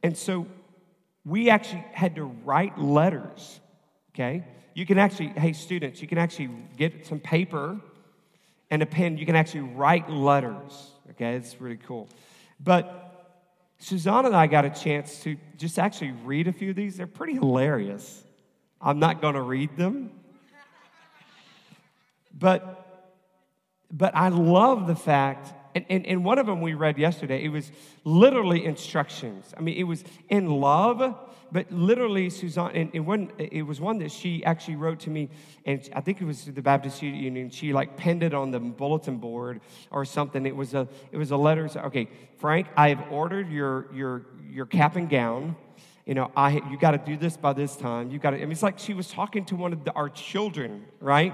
And 0.03 0.17
so 0.17 0.47
we 1.25 1.51
actually 1.51 1.85
had 1.93 2.17
to 2.17 2.25
write 2.25 2.79
letters, 2.79 3.61
okay? 4.15 4.45
You 4.75 4.87
can 4.87 4.99
actually, 4.99 5.29
hey, 5.29 5.53
students, 5.53 6.03
you 6.03 6.09
can 6.09 6.19
actually 6.19 6.51
get 6.77 7.07
some 7.07 7.19
paper 7.19 7.81
and 8.71 8.83
a 8.83 8.87
pen. 8.87 9.19
You 9.19 9.27
can 9.27 9.37
actually 9.37 9.63
write 9.63 10.09
letters, 10.11 10.93
okay? 11.11 11.35
It's 11.35 11.61
really 11.61 11.77
cool. 11.77 12.09
But 12.59 13.07
Suzanne 13.79 14.27
and 14.27 14.37
I 14.37 14.47
got 14.47 14.65
a 14.65 14.71
chance 14.71 15.23
to 15.23 15.37
just 15.57 15.79
actually 15.79 16.13
read 16.25 16.47
a 16.47 16.53
few 16.53 16.71
of 16.71 16.77
these. 16.77 16.97
They're 16.97 17.07
pretty 17.07 17.35
hilarious. 17.35 18.23
I'm 18.81 18.99
not 18.99 19.21
going 19.21 19.35
to 19.35 19.43
read 19.43 19.77
them. 19.77 20.11
But, 22.41 23.07
but 23.93 24.17
I 24.17 24.29
love 24.29 24.89
the 24.89 24.97
fact 24.97 25.55
and, 25.75 25.85
and, 25.89 26.07
and 26.07 26.25
one 26.25 26.39
of 26.39 26.47
them 26.47 26.61
we 26.61 26.75
read 26.75 26.99
yesterday, 26.99 27.45
it 27.45 27.49
was 27.49 27.71
literally 28.05 28.65
instructions. 28.65 29.55
I 29.57 29.61
mean, 29.61 29.77
it 29.77 29.85
was 29.85 30.05
in 30.29 30.49
love, 30.49 31.17
but 31.53 31.71
literally, 31.71 32.31
Suzanne, 32.31 32.73
and 32.75 32.91
it, 32.93 33.01
one, 33.01 33.31
it 33.39 33.63
was 33.63 33.81
one 33.81 33.99
that 33.99 34.11
she 34.11 34.45
actually 34.45 34.77
wrote 34.77 35.01
to 35.01 35.11
me, 35.11 35.31
and 35.65 35.89
I 35.95 36.01
think 36.01 36.21
it 36.21 36.25
was 36.25 36.45
the 36.45 36.63
Baptist 36.63 37.03
Union. 37.03 37.51
She 37.51 37.73
like 37.73 37.97
penned 37.97 38.23
it 38.23 38.35
on 38.35 38.51
the 38.51 38.61
bulletin 38.61 39.19
board 39.19 39.61
or 39.91 40.05
something. 40.05 40.45
It 40.45 40.57
was 40.57 40.75
a, 40.75 40.89
it 41.13 41.19
was 41.19 41.31
a 41.31 41.37
letter. 41.37 41.69
Okay, 41.77 42.09
Frank, 42.39 42.67
I 42.77 42.89
have 42.89 43.05
ordered 43.11 43.51
your, 43.51 43.87
your, 43.95 44.27
your 44.49 44.67
cap 44.67 44.97
and 44.97 45.09
gown 45.09 45.57
you 46.07 46.15
know, 46.15 46.33
I, 46.35 46.55
you 46.71 46.77
got 46.77 46.93
to 46.93 46.99
do 46.99 47.17
this 47.17 47.37
by 47.37 47.53
this 47.53 47.77
time. 47.77 48.11
You 48.11 48.19
got 48.19 48.31
to, 48.31 48.39
I 48.39 48.41
mean, 48.41 48.51
it's 48.51 48.65
like 48.65 48.81
she 48.81 48.95
was 48.95 49.07
talking 49.07 49.45
to 49.45 49.55
one 49.55 49.73
of 49.73 49.85
the, 49.85 49.93
our 49.93 50.09
children, 50.09 50.87
right? 50.99 51.33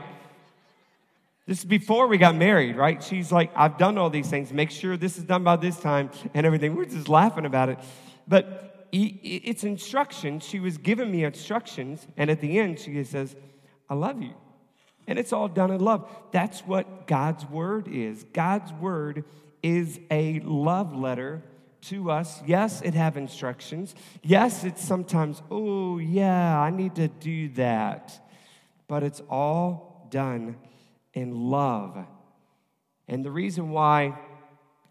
This 1.46 1.60
is 1.60 1.64
before 1.64 2.08
we 2.08 2.18
got 2.18 2.34
married, 2.34 2.76
right? 2.76 3.00
She's 3.02 3.30
like, 3.30 3.52
I've 3.54 3.78
done 3.78 3.98
all 3.98 4.10
these 4.10 4.28
things. 4.28 4.52
Make 4.52 4.72
sure 4.72 4.96
this 4.96 5.16
is 5.16 5.22
done 5.22 5.44
by 5.44 5.54
this 5.54 5.78
time 5.78 6.10
and 6.34 6.44
everything. 6.44 6.74
We're 6.74 6.86
just 6.86 7.08
laughing 7.08 7.46
about 7.46 7.68
it. 7.68 7.78
But 8.26 8.88
it's 8.90 9.62
instruction. 9.62 10.40
She 10.40 10.58
was 10.58 10.76
giving 10.76 11.10
me 11.10 11.22
instructions. 11.22 12.04
And 12.16 12.30
at 12.30 12.40
the 12.40 12.58
end, 12.58 12.80
she 12.80 13.02
says, 13.04 13.36
I 13.88 13.94
love 13.94 14.20
you. 14.20 14.34
And 15.06 15.20
it's 15.20 15.32
all 15.32 15.46
done 15.46 15.70
in 15.70 15.80
love. 15.80 16.10
That's 16.32 16.62
what 16.62 17.06
God's 17.06 17.46
word 17.46 17.86
is. 17.86 18.24
God's 18.32 18.72
word 18.72 19.24
is 19.62 20.00
a 20.10 20.40
love 20.40 20.96
letter 20.96 21.44
to 21.82 22.10
us. 22.10 22.42
Yes, 22.44 22.82
it 22.82 22.94
have 22.94 23.16
instructions. 23.16 23.94
Yes, 24.24 24.64
it's 24.64 24.84
sometimes, 24.84 25.42
oh, 25.48 25.98
yeah, 25.98 26.58
I 26.58 26.70
need 26.70 26.96
to 26.96 27.06
do 27.06 27.50
that. 27.50 28.20
But 28.88 29.04
it's 29.04 29.22
all 29.30 30.08
done 30.10 30.56
in 31.16 31.50
love. 31.50 31.96
And 33.08 33.24
the 33.24 33.30
reason 33.30 33.70
why 33.70 34.18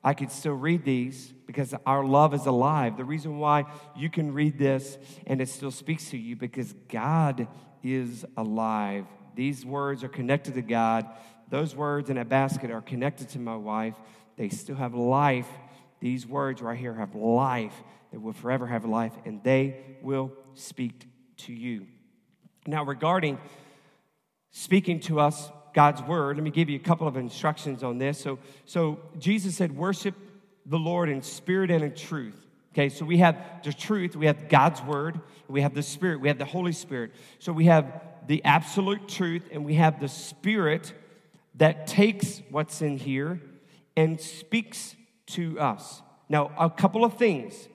I 0.03 0.13
could 0.13 0.31
still 0.31 0.53
read 0.53 0.83
these, 0.83 1.33
because 1.45 1.73
our 1.85 2.03
love 2.03 2.33
is 2.33 2.47
alive. 2.47 2.97
The 2.97 3.05
reason 3.05 3.37
why 3.37 3.65
you 3.95 4.09
can 4.09 4.33
read 4.33 4.57
this 4.57 4.97
and 5.27 5.39
it 5.39 5.49
still 5.49 5.71
speaks 5.71 6.09
to 6.09 6.17
you, 6.17 6.35
because 6.35 6.73
God 6.89 7.47
is 7.83 8.25
alive. 8.35 9.05
These 9.35 9.65
words 9.65 10.03
are 10.03 10.09
connected 10.09 10.55
to 10.55 10.61
God. 10.61 11.05
Those 11.49 11.75
words 11.75 12.09
in 12.09 12.17
a 12.17 12.25
basket 12.25 12.71
are 12.71 12.81
connected 12.81 13.29
to 13.29 13.39
my 13.39 13.55
wife. 13.55 13.95
They 14.35 14.49
still 14.49 14.75
have 14.75 14.95
life. 14.95 15.47
These 15.99 16.25
words 16.25 16.61
right 16.61 16.77
here 16.77 16.95
have 16.95 17.13
life. 17.13 17.73
They 18.11 18.17
will 18.17 18.33
forever 18.33 18.65
have 18.65 18.85
life, 18.85 19.13
and 19.25 19.43
they 19.43 19.97
will 20.01 20.31
speak 20.55 21.07
to 21.37 21.53
you. 21.53 21.85
Now, 22.65 22.83
regarding 22.83 23.37
speaking 24.51 24.99
to 25.01 25.19
us 25.19 25.51
God's 25.75 26.01
word. 26.01 26.37
Let 26.37 26.43
me 26.43 26.49
give 26.49 26.69
you 26.69 26.77
a 26.77 26.83
couple 26.83 27.05
of 27.07 27.17
instructions 27.17 27.83
on 27.83 27.97
this. 27.99 28.17
So, 28.17 28.39
so 28.65 28.97
Jesus 29.19 29.55
said, 29.57 29.75
worship 29.75 30.15
the 30.65 30.79
Lord 30.79 31.09
in 31.09 31.21
spirit 31.21 31.69
and 31.69 31.83
in 31.83 31.93
truth. 31.93 32.41
Okay, 32.73 32.89
so 32.89 33.05
we 33.05 33.17
have 33.17 33.37
the 33.63 33.73
truth, 33.73 34.15
we 34.15 34.25
have 34.25 34.49
God's 34.49 34.81
word, 34.81 35.19
we 35.47 35.61
have 35.61 35.73
the 35.73 35.83
spirit, 35.83 36.21
we 36.21 36.29
have 36.29 36.37
the 36.37 36.45
Holy 36.45 36.71
Spirit. 36.71 37.11
So 37.39 37.53
we 37.53 37.65
have 37.65 38.01
the 38.25 38.43
absolute 38.43 39.07
truth, 39.07 39.49
and 39.51 39.63
we 39.63 39.75
have 39.75 39.99
the 39.99 40.07
spirit 40.07 40.93
that 41.55 41.87
takes 41.87 42.41
what's 42.49 42.81
in 42.81 42.97
here 42.97 43.41
and 43.95 44.19
speaks 44.19 44.95
to 45.27 45.59
us. 45.59 46.01
Now, 46.29 46.51
a 46.57 46.69
couple 46.69 47.05
of 47.05 47.17
things 47.17 47.67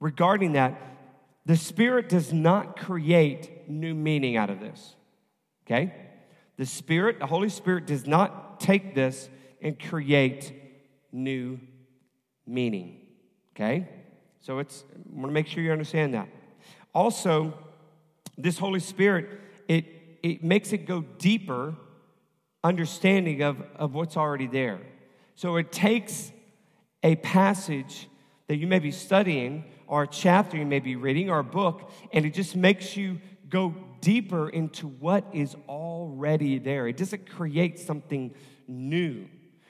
regarding 0.00 0.52
that. 0.52 0.80
The 1.46 1.56
Spirit 1.56 2.08
does 2.08 2.32
not 2.32 2.78
create 2.78 3.68
new 3.68 3.94
meaning 3.94 4.36
out 4.36 4.48
of 4.48 4.60
this. 4.60 4.96
Okay? 5.66 5.92
The 6.56 6.66
Spirit, 6.66 7.18
the 7.18 7.26
Holy 7.26 7.48
Spirit, 7.48 7.86
does 7.86 8.06
not 8.06 8.60
take 8.60 8.94
this 8.94 9.28
and 9.60 9.78
create 9.78 10.52
new 11.12 11.58
meaning. 12.46 13.00
Okay? 13.54 13.88
So 14.40 14.58
it's, 14.58 14.84
I 14.94 15.20
want 15.20 15.30
to 15.30 15.32
make 15.32 15.46
sure 15.46 15.62
you 15.62 15.72
understand 15.72 16.14
that. 16.14 16.28
Also, 16.94 17.54
this 18.36 18.58
Holy 18.58 18.80
Spirit, 18.80 19.40
it, 19.68 19.86
it 20.22 20.44
makes 20.44 20.72
it 20.72 20.86
go 20.86 21.02
deeper 21.18 21.74
understanding 22.62 23.42
of, 23.42 23.62
of 23.76 23.94
what's 23.94 24.16
already 24.16 24.46
there. 24.46 24.80
So 25.34 25.56
it 25.56 25.72
takes 25.72 26.32
a 27.02 27.16
passage 27.16 28.08
that 28.48 28.56
you 28.56 28.66
may 28.66 28.78
be 28.78 28.90
studying, 28.90 29.64
or 29.86 30.02
a 30.02 30.06
chapter 30.06 30.56
you 30.56 30.66
may 30.66 30.80
be 30.80 30.96
reading, 30.96 31.30
or 31.30 31.38
a 31.38 31.44
book, 31.44 31.90
and 32.12 32.24
it 32.24 32.34
just 32.34 32.54
makes 32.56 32.96
you 32.96 33.20
go 33.48 33.74
deeper 34.04 34.50
into 34.50 34.86
what 34.86 35.24
is 35.32 35.56
already 35.66 36.58
there. 36.58 36.86
It 36.86 36.98
doesn't 36.98 37.28
create 37.28 37.78
something 37.78 38.34
new. 38.68 39.26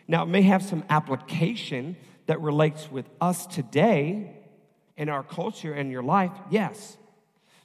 Now, 0.09 0.25
it 0.25 0.27
may 0.27 0.43
have 0.43 0.63
some 0.63 0.83
application 0.91 1.97
that 2.27 2.41
relates 2.41 2.91
with 2.91 3.09
us 3.21 3.47
today 3.47 4.37
in 4.97 5.09
our 5.09 5.23
culture 5.23 5.73
and 5.73 5.91
your 5.91 6.03
life, 6.03 6.33
yes, 6.51 6.97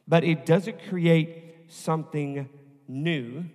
but 0.08 0.24
it 0.24 0.46
doesn't 0.46 0.88
create 0.90 1.56
something 1.70 2.48
new, 2.88 3.46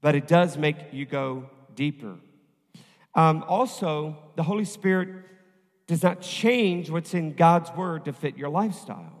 but 0.00 0.14
it 0.14 0.28
does 0.28 0.56
make 0.56 0.76
you 0.92 1.04
go 1.04 1.50
deeper. 1.74 2.16
Um, 3.14 3.44
also, 3.48 4.16
the 4.36 4.44
Holy 4.44 4.64
Spirit 4.64 5.08
does 5.88 6.04
not 6.04 6.20
change 6.20 6.90
what's 6.90 7.14
in 7.14 7.34
God's 7.34 7.70
Word 7.72 8.04
to 8.04 8.12
fit 8.12 8.36
your 8.36 8.50
lifestyle. 8.50 9.17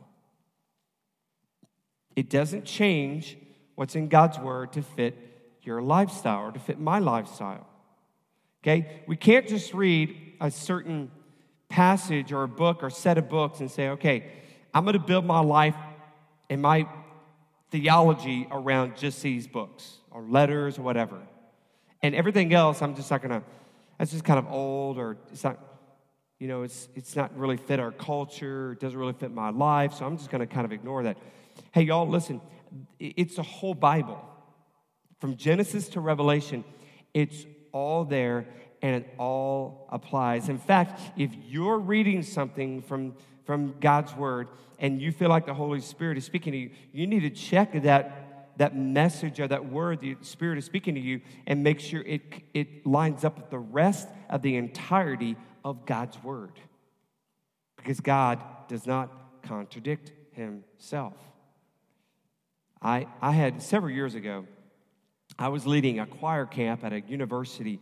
It 2.18 2.28
doesn't 2.28 2.64
change 2.64 3.38
what's 3.76 3.94
in 3.94 4.08
God's 4.08 4.40
word 4.40 4.72
to 4.72 4.82
fit 4.82 5.16
your 5.62 5.80
lifestyle 5.80 6.48
or 6.48 6.50
to 6.50 6.58
fit 6.58 6.80
my 6.80 6.98
lifestyle. 6.98 7.64
Okay? 8.60 9.04
We 9.06 9.14
can't 9.14 9.46
just 9.46 9.72
read 9.72 10.16
a 10.40 10.50
certain 10.50 11.12
passage 11.68 12.32
or 12.32 12.42
a 12.42 12.48
book 12.48 12.82
or 12.82 12.90
set 12.90 13.18
of 13.18 13.28
books 13.28 13.60
and 13.60 13.70
say, 13.70 13.90
okay, 13.90 14.32
I'm 14.74 14.82
going 14.82 14.94
to 14.94 14.98
build 14.98 15.26
my 15.26 15.38
life 15.38 15.76
and 16.50 16.60
my 16.60 16.88
theology 17.70 18.48
around 18.50 18.96
just 18.96 19.22
these 19.22 19.46
books 19.46 19.98
or 20.10 20.22
letters 20.22 20.76
or 20.76 20.82
whatever. 20.82 21.20
And 22.02 22.16
everything 22.16 22.52
else, 22.52 22.82
I'm 22.82 22.96
just 22.96 23.12
not 23.12 23.22
going 23.22 23.40
to, 23.40 23.46
that's 23.96 24.10
just 24.10 24.24
kind 24.24 24.40
of 24.40 24.48
old 24.50 24.98
or 24.98 25.18
it's 25.30 25.44
not, 25.44 25.56
you 26.40 26.48
know, 26.48 26.64
it's, 26.64 26.88
it's 26.96 27.14
not 27.14 27.38
really 27.38 27.58
fit 27.58 27.78
our 27.78 27.92
culture, 27.92 28.72
it 28.72 28.80
doesn't 28.80 28.98
really 28.98 29.12
fit 29.12 29.30
my 29.30 29.50
life, 29.50 29.92
so 29.92 30.04
I'm 30.04 30.16
just 30.16 30.30
going 30.30 30.40
to 30.40 30.52
kind 30.52 30.64
of 30.64 30.72
ignore 30.72 31.04
that. 31.04 31.16
Hey, 31.78 31.84
y'all, 31.84 32.08
listen, 32.08 32.40
it's 32.98 33.38
a 33.38 33.42
whole 33.44 33.72
Bible. 33.72 34.20
From 35.20 35.36
Genesis 35.36 35.88
to 35.90 36.00
Revelation, 36.00 36.64
it's 37.14 37.46
all 37.70 38.04
there 38.04 38.48
and 38.82 38.96
it 38.96 39.14
all 39.16 39.86
applies. 39.92 40.48
In 40.48 40.58
fact, 40.58 41.00
if 41.16 41.30
you're 41.46 41.78
reading 41.78 42.24
something 42.24 42.82
from, 42.82 43.14
from 43.44 43.76
God's 43.78 44.12
Word 44.16 44.48
and 44.80 45.00
you 45.00 45.12
feel 45.12 45.28
like 45.28 45.46
the 45.46 45.54
Holy 45.54 45.80
Spirit 45.80 46.18
is 46.18 46.24
speaking 46.24 46.52
to 46.52 46.58
you, 46.58 46.70
you 46.92 47.06
need 47.06 47.20
to 47.20 47.30
check 47.30 47.80
that, 47.84 48.56
that 48.56 48.76
message 48.76 49.38
or 49.38 49.46
that 49.46 49.70
word 49.70 50.00
the 50.00 50.16
Spirit 50.22 50.58
is 50.58 50.64
speaking 50.64 50.96
to 50.96 51.00
you 51.00 51.20
and 51.46 51.62
make 51.62 51.78
sure 51.78 52.02
it, 52.02 52.22
it 52.54 52.88
lines 52.88 53.22
up 53.22 53.36
with 53.36 53.50
the 53.50 53.58
rest 53.60 54.08
of 54.28 54.42
the 54.42 54.56
entirety 54.56 55.36
of 55.64 55.86
God's 55.86 56.20
Word. 56.24 56.58
Because 57.76 58.00
God 58.00 58.42
does 58.66 58.84
not 58.84 59.42
contradict 59.44 60.10
Himself. 60.32 61.14
I, 62.80 63.06
I 63.20 63.32
had 63.32 63.62
several 63.62 63.92
years 63.92 64.14
ago, 64.14 64.46
I 65.38 65.48
was 65.48 65.66
leading 65.66 65.98
a 66.00 66.06
choir 66.06 66.46
camp 66.46 66.84
at 66.84 66.92
a 66.92 67.00
university 67.00 67.80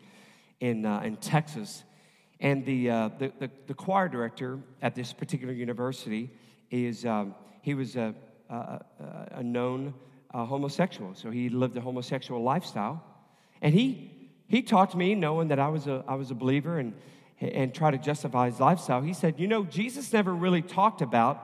in, 0.61 0.87
uh, 0.87 1.01
in 1.01 1.17
Texas. 1.17 1.85
And 2.41 2.65
the, 2.65 2.91
uh, 2.91 3.11
the, 3.19 3.33
the, 3.39 3.51
the, 3.67 3.75
choir 3.75 4.09
director 4.09 4.59
at 4.83 4.95
this 4.95 5.13
particular 5.13 5.53
university 5.53 6.31
is, 6.71 7.07
um, 7.07 7.35
he 7.63 7.75
was 7.75 7.97
a, 7.97 8.15
a, 8.51 8.81
a 9.33 9.43
known 9.43 9.95
uh, 10.35 10.45
homosexual. 10.45 11.15
So 11.15 11.31
he 11.31 11.49
lived 11.49 11.77
a 11.77 11.81
homosexual 11.81 12.43
lifestyle. 12.43 13.03
And 13.63 13.73
he, 13.75 14.31
he 14.49 14.63
talked 14.63 14.93
to 14.93 14.99
me 14.99 15.15
knowing 15.15 15.49
that 15.49 15.59
I 15.59 15.69
was 15.69 15.87
a, 15.87 16.05
I 16.07 16.15
was 16.15 16.31
a 16.31 16.35
believer 16.35 16.79
and, 16.79 16.95
and 17.41 17.75
tried 17.75 17.93
to 17.93 17.99
justify 17.99 18.51
his 18.51 18.61
lifestyle. 18.61 19.01
He 19.01 19.15
said, 19.15 19.39
You 19.39 19.49
know, 19.49 19.65
Jesus 19.65 20.13
never 20.13 20.35
really 20.35 20.63
talked 20.63 21.01
about 21.01 21.43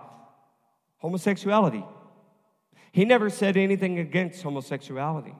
homosexuality. 0.98 1.84
He 2.92 3.04
never 3.04 3.30
said 3.30 3.56
anything 3.56 3.98
against 3.98 4.42
homosexuality. 4.42 5.34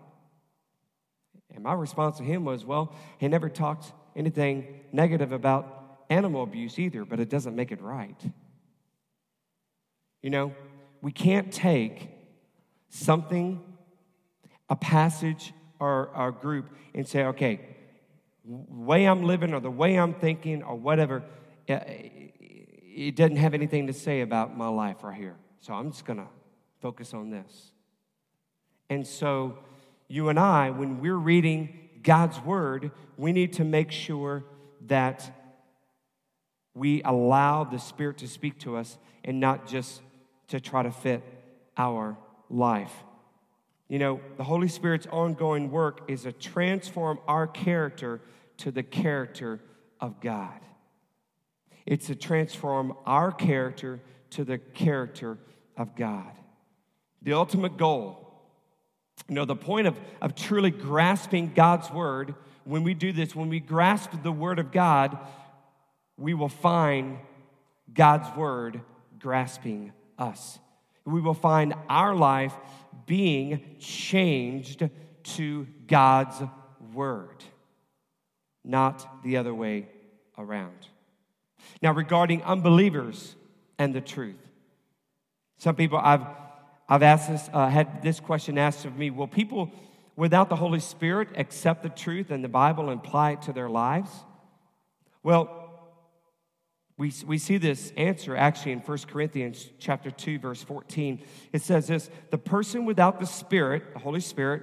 And 1.54 1.62
my 1.62 1.74
response 1.74 2.16
to 2.16 2.24
him 2.24 2.44
was, 2.46 2.64
well, 2.64 2.94
he 3.18 3.28
never 3.28 3.50
talked 3.50 3.92
anything 4.16 4.80
negative 4.90 5.32
about 5.32 6.04
animal 6.08 6.42
abuse 6.42 6.78
either, 6.78 7.04
but 7.04 7.20
it 7.20 7.28
doesn't 7.28 7.54
make 7.54 7.70
it 7.70 7.82
right. 7.82 8.20
You 10.22 10.30
know, 10.30 10.54
we 11.02 11.12
can't 11.12 11.52
take 11.52 12.08
something, 12.88 13.60
a 14.70 14.76
passage 14.76 15.52
or 15.78 16.10
a 16.16 16.32
group, 16.32 16.70
and 16.94 17.06
say, 17.06 17.24
okay, 17.24 17.60
way 18.44 19.04
I'm 19.04 19.24
living 19.24 19.52
or 19.52 19.60
the 19.60 19.70
way 19.70 19.98
I'm 19.98 20.14
thinking 20.14 20.62
or 20.62 20.76
whatever, 20.76 21.22
it 21.66 23.14
doesn't 23.14 23.36
have 23.36 23.52
anything 23.52 23.88
to 23.88 23.92
say 23.92 24.22
about 24.22 24.56
my 24.56 24.68
life 24.68 25.02
right 25.02 25.16
here. 25.16 25.36
So 25.60 25.74
I'm 25.74 25.90
just 25.90 26.06
going 26.06 26.18
to 26.18 26.28
focus 26.82 27.14
on 27.14 27.30
this. 27.30 27.72
And 28.90 29.06
so 29.06 29.56
you 30.08 30.28
and 30.28 30.38
I, 30.38 30.70
when 30.70 31.00
we're 31.00 31.16
reading 31.16 31.78
God's 32.02 32.38
word, 32.40 32.90
we 33.16 33.32
need 33.32 33.54
to 33.54 33.64
make 33.64 33.90
sure 33.90 34.44
that 34.86 35.30
we 36.74 37.02
allow 37.02 37.64
the 37.64 37.78
Spirit 37.78 38.18
to 38.18 38.28
speak 38.28 38.58
to 38.60 38.76
us 38.76 38.98
and 39.24 39.40
not 39.40 39.66
just 39.66 40.02
to 40.48 40.60
try 40.60 40.82
to 40.82 40.90
fit 40.90 41.22
our 41.76 42.18
life. 42.50 42.92
You 43.88 43.98
know, 43.98 44.20
the 44.36 44.44
Holy 44.44 44.68
Spirit's 44.68 45.06
ongoing 45.06 45.70
work 45.70 46.00
is 46.08 46.22
to 46.22 46.32
transform 46.32 47.20
our 47.28 47.46
character 47.46 48.20
to 48.58 48.70
the 48.70 48.82
character 48.82 49.60
of 50.00 50.20
God. 50.20 50.58
It's 51.86 52.06
to 52.08 52.14
transform 52.14 52.94
our 53.06 53.30
character 53.30 54.00
to 54.30 54.44
the 54.44 54.58
character 54.58 55.38
of 55.76 55.94
God. 55.94 56.32
The 57.22 57.34
ultimate 57.34 57.76
goal 57.76 58.22
you 59.28 59.34
know, 59.34 59.44
the 59.44 59.56
point 59.56 59.86
of, 59.86 59.98
of 60.20 60.34
truly 60.34 60.70
grasping 60.70 61.52
God's 61.54 61.90
word, 61.90 62.34
when 62.64 62.82
we 62.82 62.94
do 62.94 63.12
this, 63.12 63.34
when 63.34 63.48
we 63.48 63.60
grasp 63.60 64.10
the 64.22 64.32
word 64.32 64.58
of 64.58 64.72
God, 64.72 65.16
we 66.16 66.34
will 66.34 66.48
find 66.48 67.18
God's 67.92 68.34
word 68.36 68.80
grasping 69.18 69.92
us. 70.18 70.58
We 71.04 71.20
will 71.20 71.34
find 71.34 71.74
our 71.88 72.14
life 72.14 72.54
being 73.06 73.76
changed 73.78 74.88
to 75.24 75.66
God's 75.86 76.42
word, 76.92 77.42
not 78.64 79.22
the 79.22 79.36
other 79.36 79.54
way 79.54 79.88
around. 80.36 80.88
Now, 81.80 81.92
regarding 81.92 82.42
unbelievers 82.42 83.34
and 83.78 83.94
the 83.94 84.00
truth, 84.00 84.36
some 85.58 85.74
people 85.74 85.98
I've 85.98 86.26
I've 86.88 87.02
asked 87.02 87.30
this, 87.30 87.50
uh, 87.52 87.68
had 87.68 88.02
this 88.02 88.20
question 88.20 88.58
asked 88.58 88.84
of 88.84 88.96
me 88.96 89.10
Will 89.10 89.28
people 89.28 89.70
without 90.16 90.48
the 90.48 90.56
Holy 90.56 90.80
Spirit 90.80 91.28
accept 91.36 91.82
the 91.82 91.88
truth 91.88 92.30
and 92.30 92.42
the 92.44 92.48
Bible 92.48 92.90
and 92.90 93.00
apply 93.00 93.32
it 93.32 93.42
to 93.42 93.52
their 93.52 93.68
lives? 93.68 94.10
Well, 95.22 95.58
we, 96.98 97.12
we 97.26 97.38
see 97.38 97.56
this 97.56 97.92
answer 97.96 98.36
actually 98.36 98.72
in 98.72 98.80
1 98.80 98.98
Corinthians 99.08 99.70
chapter 99.78 100.10
2, 100.10 100.38
verse 100.38 100.62
14. 100.62 101.22
It 101.52 101.62
says 101.62 101.88
this 101.88 102.10
the 102.30 102.38
person 102.38 102.84
without 102.84 103.20
the 103.20 103.26
Spirit, 103.26 103.94
the 103.94 103.98
Holy 103.98 104.20
Spirit, 104.20 104.62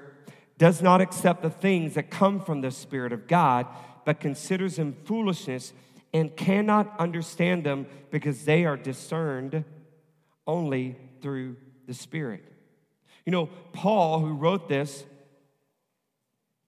does 0.57 0.81
not 0.81 1.01
accept 1.01 1.41
the 1.41 1.49
things 1.49 1.95
that 1.95 2.11
come 2.11 2.39
from 2.39 2.61
the 2.61 2.71
Spirit 2.71 3.13
of 3.13 3.27
God, 3.27 3.65
but 4.05 4.19
considers 4.19 4.75
them 4.75 4.95
foolishness 5.05 5.73
and 6.13 6.35
cannot 6.35 6.99
understand 6.99 7.63
them 7.63 7.87
because 8.11 8.45
they 8.45 8.65
are 8.65 8.77
discerned 8.77 9.63
only 10.45 10.97
through 11.21 11.55
the 11.89 11.93
Spirit. 11.95 12.43
You 13.25 13.31
know, 13.31 13.49
Paul, 13.73 14.19
who 14.19 14.33
wrote 14.35 14.69
this 14.69 15.03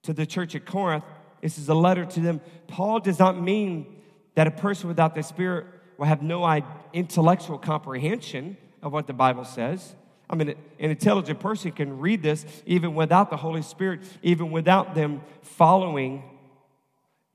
to 0.02 0.12
the 0.12 0.26
church 0.26 0.54
at 0.56 0.66
Corinth, 0.66 1.04
this 1.40 1.58
is 1.58 1.68
a 1.68 1.74
letter 1.74 2.04
to 2.04 2.20
them. 2.20 2.40
Paul 2.66 2.98
does 2.98 3.18
not 3.20 3.40
mean 3.40 3.86
that 4.34 4.48
a 4.48 4.50
person 4.50 4.88
without 4.88 5.14
the 5.14 5.22
Spirit 5.22 5.66
will 5.96 6.06
have 6.06 6.22
no 6.22 6.44
intellectual 6.92 7.56
comprehension 7.56 8.56
of 8.82 8.92
what 8.92 9.06
the 9.06 9.12
Bible 9.12 9.44
says. 9.44 9.94
I 10.28 10.34
mean, 10.34 10.48
an 10.48 10.56
intelligent 10.90 11.38
person 11.38 11.70
can 11.70 12.00
read 12.00 12.22
this 12.22 12.44
even 12.66 12.94
without 12.94 13.30
the 13.30 13.36
Holy 13.36 13.62
Spirit, 13.62 14.00
even 14.22 14.50
without 14.50 14.94
them 14.94 15.20
following 15.42 16.24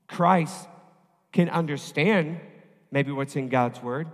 Christ, 0.08 0.68
can 1.32 1.48
understand 1.48 2.40
maybe 2.90 3.12
what's 3.12 3.36
in 3.36 3.48
God's 3.48 3.82
Word. 3.82 4.08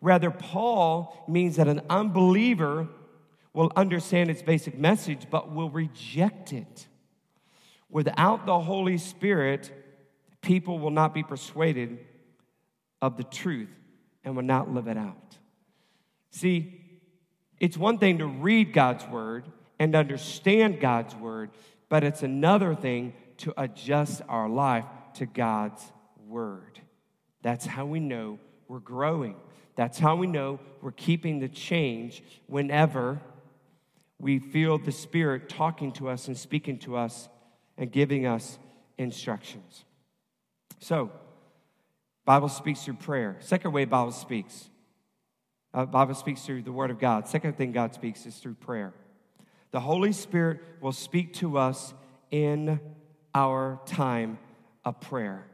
Rather, 0.00 0.30
Paul 0.30 1.24
means 1.28 1.56
that 1.56 1.68
an 1.68 1.82
unbeliever 1.90 2.88
will 3.52 3.72
understand 3.76 4.30
its 4.30 4.42
basic 4.42 4.78
message, 4.78 5.26
but 5.30 5.52
will 5.52 5.70
reject 5.70 6.52
it. 6.52 6.86
Without 7.90 8.46
the 8.46 8.60
Holy 8.60 8.98
Spirit, 8.98 9.72
people 10.42 10.78
will 10.78 10.90
not 10.90 11.14
be 11.14 11.22
persuaded 11.22 11.98
of 13.00 13.16
the 13.16 13.24
truth 13.24 13.70
and 14.24 14.36
will 14.36 14.42
not 14.42 14.72
live 14.72 14.86
it 14.88 14.96
out. 14.96 15.38
See, 16.30 16.80
it's 17.58 17.76
one 17.76 17.98
thing 17.98 18.18
to 18.18 18.26
read 18.26 18.72
God's 18.72 19.06
word 19.06 19.46
and 19.78 19.94
understand 19.94 20.80
God's 20.80 21.14
word, 21.16 21.50
but 21.88 22.04
it's 22.04 22.22
another 22.22 22.74
thing 22.74 23.14
to 23.38 23.54
adjust 23.56 24.22
our 24.28 24.48
life 24.48 24.84
to 25.14 25.26
God's 25.26 25.82
word. 26.26 26.80
That's 27.42 27.64
how 27.64 27.86
we 27.86 28.00
know 28.00 28.38
we're 28.66 28.80
growing. 28.80 29.36
That's 29.76 29.98
how 29.98 30.16
we 30.16 30.26
know 30.26 30.58
we're 30.82 30.90
keeping 30.90 31.38
the 31.38 31.48
change 31.48 32.22
whenever 32.46 33.20
we 34.18 34.38
feel 34.38 34.78
the 34.78 34.92
Spirit 34.92 35.48
talking 35.48 35.92
to 35.92 36.08
us 36.08 36.26
and 36.28 36.36
speaking 36.36 36.78
to 36.78 36.96
us 36.96 37.28
and 37.76 37.90
giving 37.90 38.26
us 38.26 38.58
instructions. 38.96 39.84
So, 40.80 41.10
Bible 42.24 42.48
speaks 42.48 42.82
through 42.82 42.94
prayer. 42.94 43.36
Second 43.40 43.72
way 43.72 43.84
Bible 43.84 44.12
speaks. 44.12 44.68
Uh, 45.72 45.86
Bible 45.86 46.14
speaks 46.14 46.42
through 46.42 46.62
the 46.62 46.72
Word 46.72 46.90
of 46.90 46.98
God. 46.98 47.28
Second 47.28 47.56
thing 47.56 47.72
God 47.72 47.94
speaks 47.94 48.26
is 48.26 48.36
through 48.36 48.54
prayer. 48.54 48.92
The 49.70 49.80
Holy 49.80 50.12
Spirit 50.12 50.60
will 50.80 50.92
speak 50.92 51.34
to 51.34 51.58
us 51.58 51.94
in 52.30 52.80
our 53.34 53.80
time 53.86 54.38
of 54.84 55.00
prayer. 55.00 55.46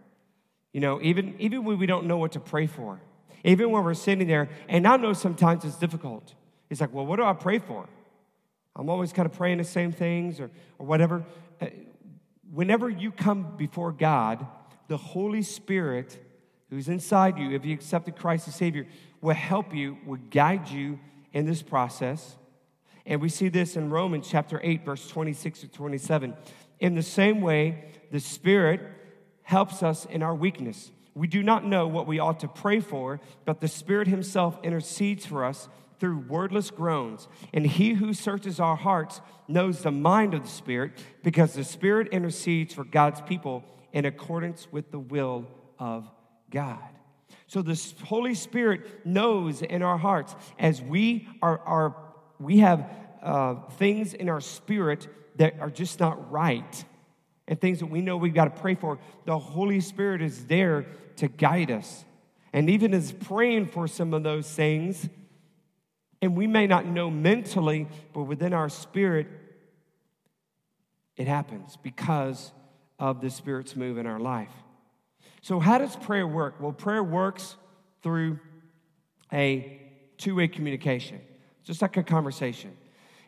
You 0.73 0.81
know, 0.81 1.01
even, 1.03 1.37
even 1.39 1.65
when 1.65 1.79
we 1.79 1.87
don't 1.87 2.07
know 2.07 2.17
what 2.17 2.33
to 2.33 2.41
pray 2.41 2.67
for, 2.67 3.01
even 3.45 3.71
when 3.71 3.85
we're 3.85 3.95
sitting 3.95 4.27
there, 4.27 4.49
and 4.69 4.87
I 4.87 4.97
know 4.97 5.13
sometimes 5.13 5.65
it's 5.65 5.77
difficult. 5.77 6.35
It's 6.71 6.81
like, 6.81 6.93
well, 6.93 7.07
what 7.07 7.17
do 7.17 7.25
I 7.25 7.35
pray 7.35 7.59
for? 7.59 7.89
I'm 8.77 8.89
always 8.89 9.13
kind 9.13 9.27
of 9.27 9.33
praying 9.33 9.59
the 9.59 9.65
same 9.65 9.93
things 9.93 10.41
or, 10.41 10.51
or 10.79 10.87
whatever. 10.87 11.25
Uh, 11.61 11.67
whenever 12.53 12.89
you 12.89 13.13
come 13.13 13.57
before 13.57 13.93
God, 13.93 14.47
the 14.89 14.97
Holy 14.97 15.43
Spirit 15.43 16.19
who's 16.71 16.89
inside 16.89 17.39
you, 17.39 17.53
if 17.53 17.65
you 17.65 17.73
accepted 17.73 18.17
Christ 18.17 18.49
as 18.49 18.57
Savior, 18.57 18.87
will 19.21 19.35
help 19.35 19.75
you, 19.75 19.97
will 20.05 20.19
guide 20.31 20.69
you 20.69 20.99
in 21.33 21.47
this 21.47 21.63
process. 21.63 22.37
And 23.07 23.21
we 23.21 23.29
see 23.29 23.49
this 23.49 23.77
in 23.77 23.91
Romans 23.91 24.27
chapter 24.29 24.61
8, 24.63 24.85
verse 24.85 25.07
26 25.09 25.61
to 25.61 25.69
27. 25.69 26.35
In 26.81 26.95
the 26.95 27.03
same 27.03 27.41
way, 27.41 27.85
the 28.11 28.21
Spirit 28.21 28.81
helps 29.43 29.83
us 29.83 30.05
in 30.07 30.23
our 30.23 30.35
weakness. 30.35 30.91
We 31.15 31.29
do 31.29 31.43
not 31.43 31.65
know 31.65 31.87
what 31.87 32.07
we 32.07 32.19
ought 32.19 32.41
to 32.41 32.49
pray 32.49 32.81
for, 32.81 33.21
but 33.45 33.61
the 33.61 33.69
Spirit 33.69 34.09
Himself 34.09 34.59
intercedes 34.63 35.25
for 35.27 35.45
us 35.45 35.69
through 35.99 36.19
wordless 36.19 36.71
groans. 36.71 37.29
And 37.53 37.67
He 37.67 37.95
who 37.95 38.15
searches 38.15 38.61
our 38.61 38.77
hearts 38.77 39.21
knows 39.49 39.83
the 39.83 39.91
mind 39.91 40.35
of 40.35 40.43
the 40.43 40.49
Spirit, 40.49 40.93
because 41.23 41.55
the 41.55 41.65
Spirit 41.65 42.09
intercedes 42.13 42.75
for 42.75 42.85
God's 42.85 43.21
people 43.23 43.65
in 43.93 44.05
accordance 44.05 44.69
with 44.71 44.91
the 44.91 44.99
will 44.99 45.47
of 45.79 46.09
God. 46.51 46.79
So 47.47 47.63
the 47.63 47.81
Holy 48.05 48.35
Spirit 48.35 49.07
knows 49.07 49.63
in 49.63 49.83
our 49.83 49.99
hearts 49.99 50.35
as 50.59 50.81
we 50.81 51.29
are, 51.43 51.59
are 51.61 51.97
we 52.39 52.59
have 52.59 52.91
uh, 53.23 53.55
things 53.79 54.15
in 54.15 54.29
our 54.29 54.41
spirit 54.41 55.09
that 55.37 55.59
are 55.61 55.71
just 55.71 56.01
not 56.01 56.31
right 56.31 56.85
and 57.47 57.61
things 57.61 57.81
that 57.81 57.87
we 57.87 58.01
know 58.01 58.17
we've 58.17 58.35
got 58.35 58.45
to 58.45 58.63
pray 58.63 58.75
for. 58.75 58.99
The 59.25 59.39
Holy 59.39 59.81
Spirit 59.81 60.23
is 60.23 60.47
there 60.47 60.87
to 61.17 61.29
guide 61.29 61.71
us. 61.71 62.05
And 62.53 62.71
even 62.71 62.95
as 62.95 63.13
praying 63.13 63.67
for 63.67 63.87
some 63.89 64.15
of 64.15 64.23
those 64.23 64.49
things, 64.49 65.09
and 66.25 66.35
we 66.35 66.47
may 66.47 66.67
not 66.67 66.87
know 66.87 67.11
mentally, 67.11 67.87
but 68.15 68.23
within 68.23 68.55
our 68.55 68.71
spirit, 68.71 69.27
it 71.17 71.27
happens 71.27 71.77
because 71.83 72.51
of 72.99 73.21
the 73.21 73.29
Spirit's 73.29 73.77
move 73.77 73.99
in 73.99 74.07
our 74.07 74.19
life. 74.19 74.51
So, 75.43 75.61
how 75.61 75.77
does 75.77 75.95
prayer 75.97 76.27
work? 76.27 76.55
Well, 76.61 76.73
prayer 76.73 77.05
works 77.05 77.57
through 78.03 78.39
a 79.35 79.83
two 80.17 80.37
way 80.37 80.49
communication, 80.49 81.21
just 81.63 81.83
like 81.83 81.99
a 81.99 82.03
conversation. 82.03 82.75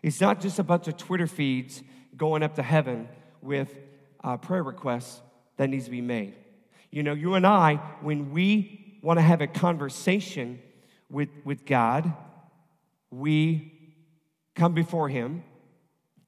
It's 0.03 0.23
not 0.23 0.41
just 0.41 0.59
a 0.59 0.65
bunch 0.65 0.89
of 0.89 0.97
Twitter 0.97 1.27
feeds 1.27 1.83
going 2.17 2.43
up 2.43 2.55
to 2.55 2.63
heaven 2.63 3.09
with 3.43 3.77
uh, 4.25 4.39
prayer 4.39 4.63
requests 4.63 5.21
that 5.59 5.69
needs 5.69 5.85
to 5.85 5.91
be 5.91 6.01
made. 6.01 6.35
You 6.91 7.03
know, 7.03 7.13
you 7.13 7.35
and 7.35 7.47
I, 7.47 7.75
when 8.01 8.33
we 8.33 8.99
want 9.03 9.19
to 9.19 9.23
have 9.23 9.43
a 9.43 9.47
conversation 9.47 10.61
with, 11.11 11.29
with 11.45 11.67
God, 11.67 12.15
we 13.11 13.73
come 14.55 14.75
before 14.75 15.09
Him 15.09 15.45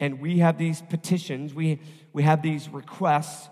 and 0.00 0.20
we 0.20 0.38
have 0.38 0.58
these 0.58 0.80
petitions, 0.82 1.54
we, 1.54 1.80
we 2.12 2.22
have 2.22 2.42
these 2.42 2.68
requests 2.68 3.48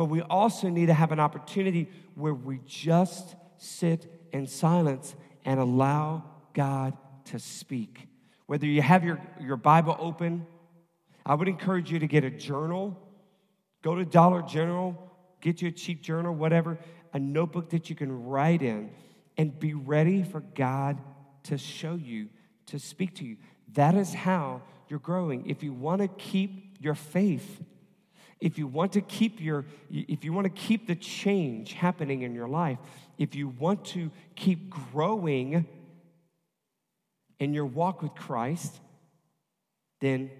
but 0.00 0.06
we 0.06 0.22
also 0.22 0.70
need 0.70 0.86
to 0.86 0.94
have 0.94 1.12
an 1.12 1.20
opportunity 1.20 1.86
where 2.14 2.32
we 2.32 2.58
just 2.64 3.36
sit 3.58 4.10
in 4.32 4.46
silence 4.46 5.14
and 5.44 5.60
allow 5.60 6.24
God 6.54 6.96
to 7.26 7.38
speak. 7.38 8.08
Whether 8.46 8.64
you 8.64 8.80
have 8.80 9.04
your, 9.04 9.20
your 9.38 9.58
Bible 9.58 9.94
open, 9.98 10.46
I 11.26 11.34
would 11.34 11.48
encourage 11.48 11.92
you 11.92 11.98
to 11.98 12.06
get 12.06 12.24
a 12.24 12.30
journal. 12.30 12.98
Go 13.82 13.94
to 13.94 14.06
Dollar 14.06 14.40
General, 14.40 14.96
get 15.42 15.60
you 15.60 15.68
a 15.68 15.70
cheap 15.70 16.00
journal, 16.00 16.34
whatever, 16.34 16.78
a 17.12 17.18
notebook 17.18 17.68
that 17.68 17.90
you 17.90 17.94
can 17.94 18.24
write 18.24 18.62
in, 18.62 18.92
and 19.36 19.60
be 19.60 19.74
ready 19.74 20.22
for 20.22 20.40
God 20.40 20.98
to 21.42 21.58
show 21.58 21.96
you, 21.96 22.30
to 22.70 22.78
speak 22.78 23.14
to 23.16 23.24
you. 23.24 23.36
That 23.74 23.94
is 23.94 24.12
how 24.12 24.62
you're 24.88 24.98
growing. 24.98 25.48
If 25.48 25.62
you 25.62 25.72
want 25.72 26.02
to 26.02 26.08
keep 26.08 26.76
your 26.80 26.94
faith, 26.94 27.62
if 28.40 28.58
you 28.58 28.66
want 28.66 28.92
to 28.92 29.00
keep 29.00 29.40
your 29.40 29.64
if 29.90 30.24
you 30.24 30.32
want 30.32 30.44
to 30.44 30.50
keep 30.50 30.86
the 30.86 30.94
change 30.94 31.74
happening 31.74 32.22
in 32.22 32.34
your 32.34 32.48
life 32.48 32.78
if 33.18 33.34
you 33.34 33.48
want 33.48 33.84
to 33.84 34.10
keep 34.34 34.70
growing 34.70 35.66
in 37.38 37.54
your 37.54 37.66
walk 37.66 38.02
with 38.02 38.14
christ 38.14 38.80
then 40.00 40.30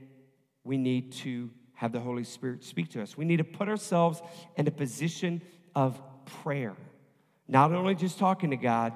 we 0.65 0.77
need 0.77 1.13
to 1.13 1.51
have 1.75 1.93
the 1.93 2.01
holy 2.01 2.25
spirit 2.25 2.65
speak 2.65 2.89
to 2.91 3.03
us 3.03 3.17
we 3.17 3.25
need 3.25 3.39
to 3.39 3.45
put 3.45 3.69
ourselves 3.69 4.23
in 4.57 4.67
a 4.67 4.71
position 4.71 5.43
of 5.75 6.01
prayer 6.25 6.75
not 7.49 7.73
only 7.73 7.95
just 7.95 8.19
talking 8.19 8.51
to 8.51 8.57
god 8.57 8.93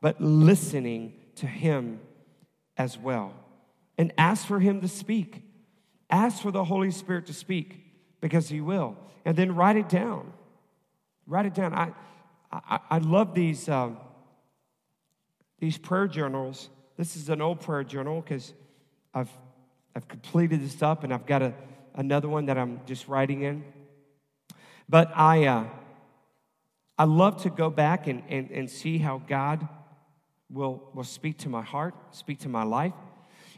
but 0.00 0.20
listening 0.20 1.12
to 1.36 1.46
him 1.46 2.00
as 2.80 2.98
well 2.98 3.28
and 3.98 4.12
ask 4.16 4.46
for 4.46 4.58
him 4.58 4.80
to 4.80 4.88
speak 4.88 5.42
ask 6.10 6.42
for 6.42 6.50
the 6.50 6.64
holy 6.64 6.90
spirit 6.90 7.26
to 7.26 7.32
speak 7.32 7.84
because 8.20 8.48
He 8.48 8.60
will. 8.60 8.96
And 9.24 9.36
then 9.36 9.54
write 9.54 9.76
it 9.76 9.88
down. 9.88 10.32
Write 11.26 11.46
it 11.46 11.54
down. 11.54 11.74
I, 11.74 11.92
I, 12.52 12.80
I 12.90 12.98
love 12.98 13.34
these, 13.34 13.68
um, 13.68 13.98
these 15.58 15.78
prayer 15.78 16.08
journals. 16.08 16.68
This 16.96 17.16
is 17.16 17.28
an 17.28 17.40
old 17.40 17.60
prayer 17.60 17.84
journal 17.84 18.20
because 18.20 18.52
I've, 19.14 19.30
I've 19.94 20.08
completed 20.08 20.62
this 20.62 20.82
up 20.82 21.04
and 21.04 21.12
I've 21.12 21.26
got 21.26 21.42
a, 21.42 21.54
another 21.94 22.28
one 22.28 22.46
that 22.46 22.58
I'm 22.58 22.80
just 22.86 23.08
writing 23.08 23.42
in. 23.42 23.64
But 24.88 25.12
I, 25.14 25.44
uh, 25.44 25.64
I 26.98 27.04
love 27.04 27.42
to 27.42 27.50
go 27.50 27.70
back 27.70 28.06
and, 28.06 28.22
and, 28.28 28.50
and 28.50 28.68
see 28.68 28.98
how 28.98 29.18
God 29.18 29.68
will, 30.52 30.88
will 30.94 31.04
speak 31.04 31.38
to 31.38 31.48
my 31.48 31.62
heart, 31.62 31.94
speak 32.10 32.40
to 32.40 32.48
my 32.48 32.62
life. 32.62 32.94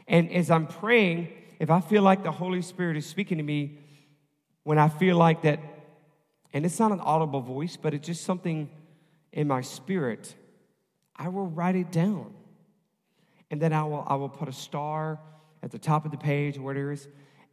And 0.07 0.31
as 0.31 0.51
I'm 0.51 0.67
praying, 0.67 1.29
if 1.59 1.69
I 1.69 1.79
feel 1.81 2.03
like 2.03 2.23
the 2.23 2.31
Holy 2.31 2.61
Spirit 2.61 2.97
is 2.97 3.05
speaking 3.05 3.37
to 3.37 3.43
me, 3.43 3.79
when 4.63 4.77
I 4.77 4.89
feel 4.89 5.17
like 5.17 5.41
that, 5.43 5.59
and 6.53 6.65
it's 6.65 6.79
not 6.79 6.91
an 6.91 6.99
audible 6.99 7.41
voice, 7.41 7.77
but 7.77 7.93
it's 7.93 8.05
just 8.05 8.23
something 8.23 8.69
in 9.31 9.47
my 9.47 9.61
spirit, 9.61 10.35
I 11.15 11.29
will 11.29 11.47
write 11.47 11.75
it 11.75 11.91
down. 11.91 12.33
And 13.49 13.61
then 13.61 13.73
I 13.73 13.83
will, 13.83 14.03
I 14.07 14.15
will 14.15 14.29
put 14.29 14.47
a 14.47 14.53
star 14.53 15.19
at 15.61 15.71
the 15.71 15.79
top 15.79 16.05
of 16.05 16.11
the 16.11 16.17
page 16.17 16.57
or 16.57 16.61
whatever 16.61 16.91
it 16.91 16.95
is. 16.95 17.07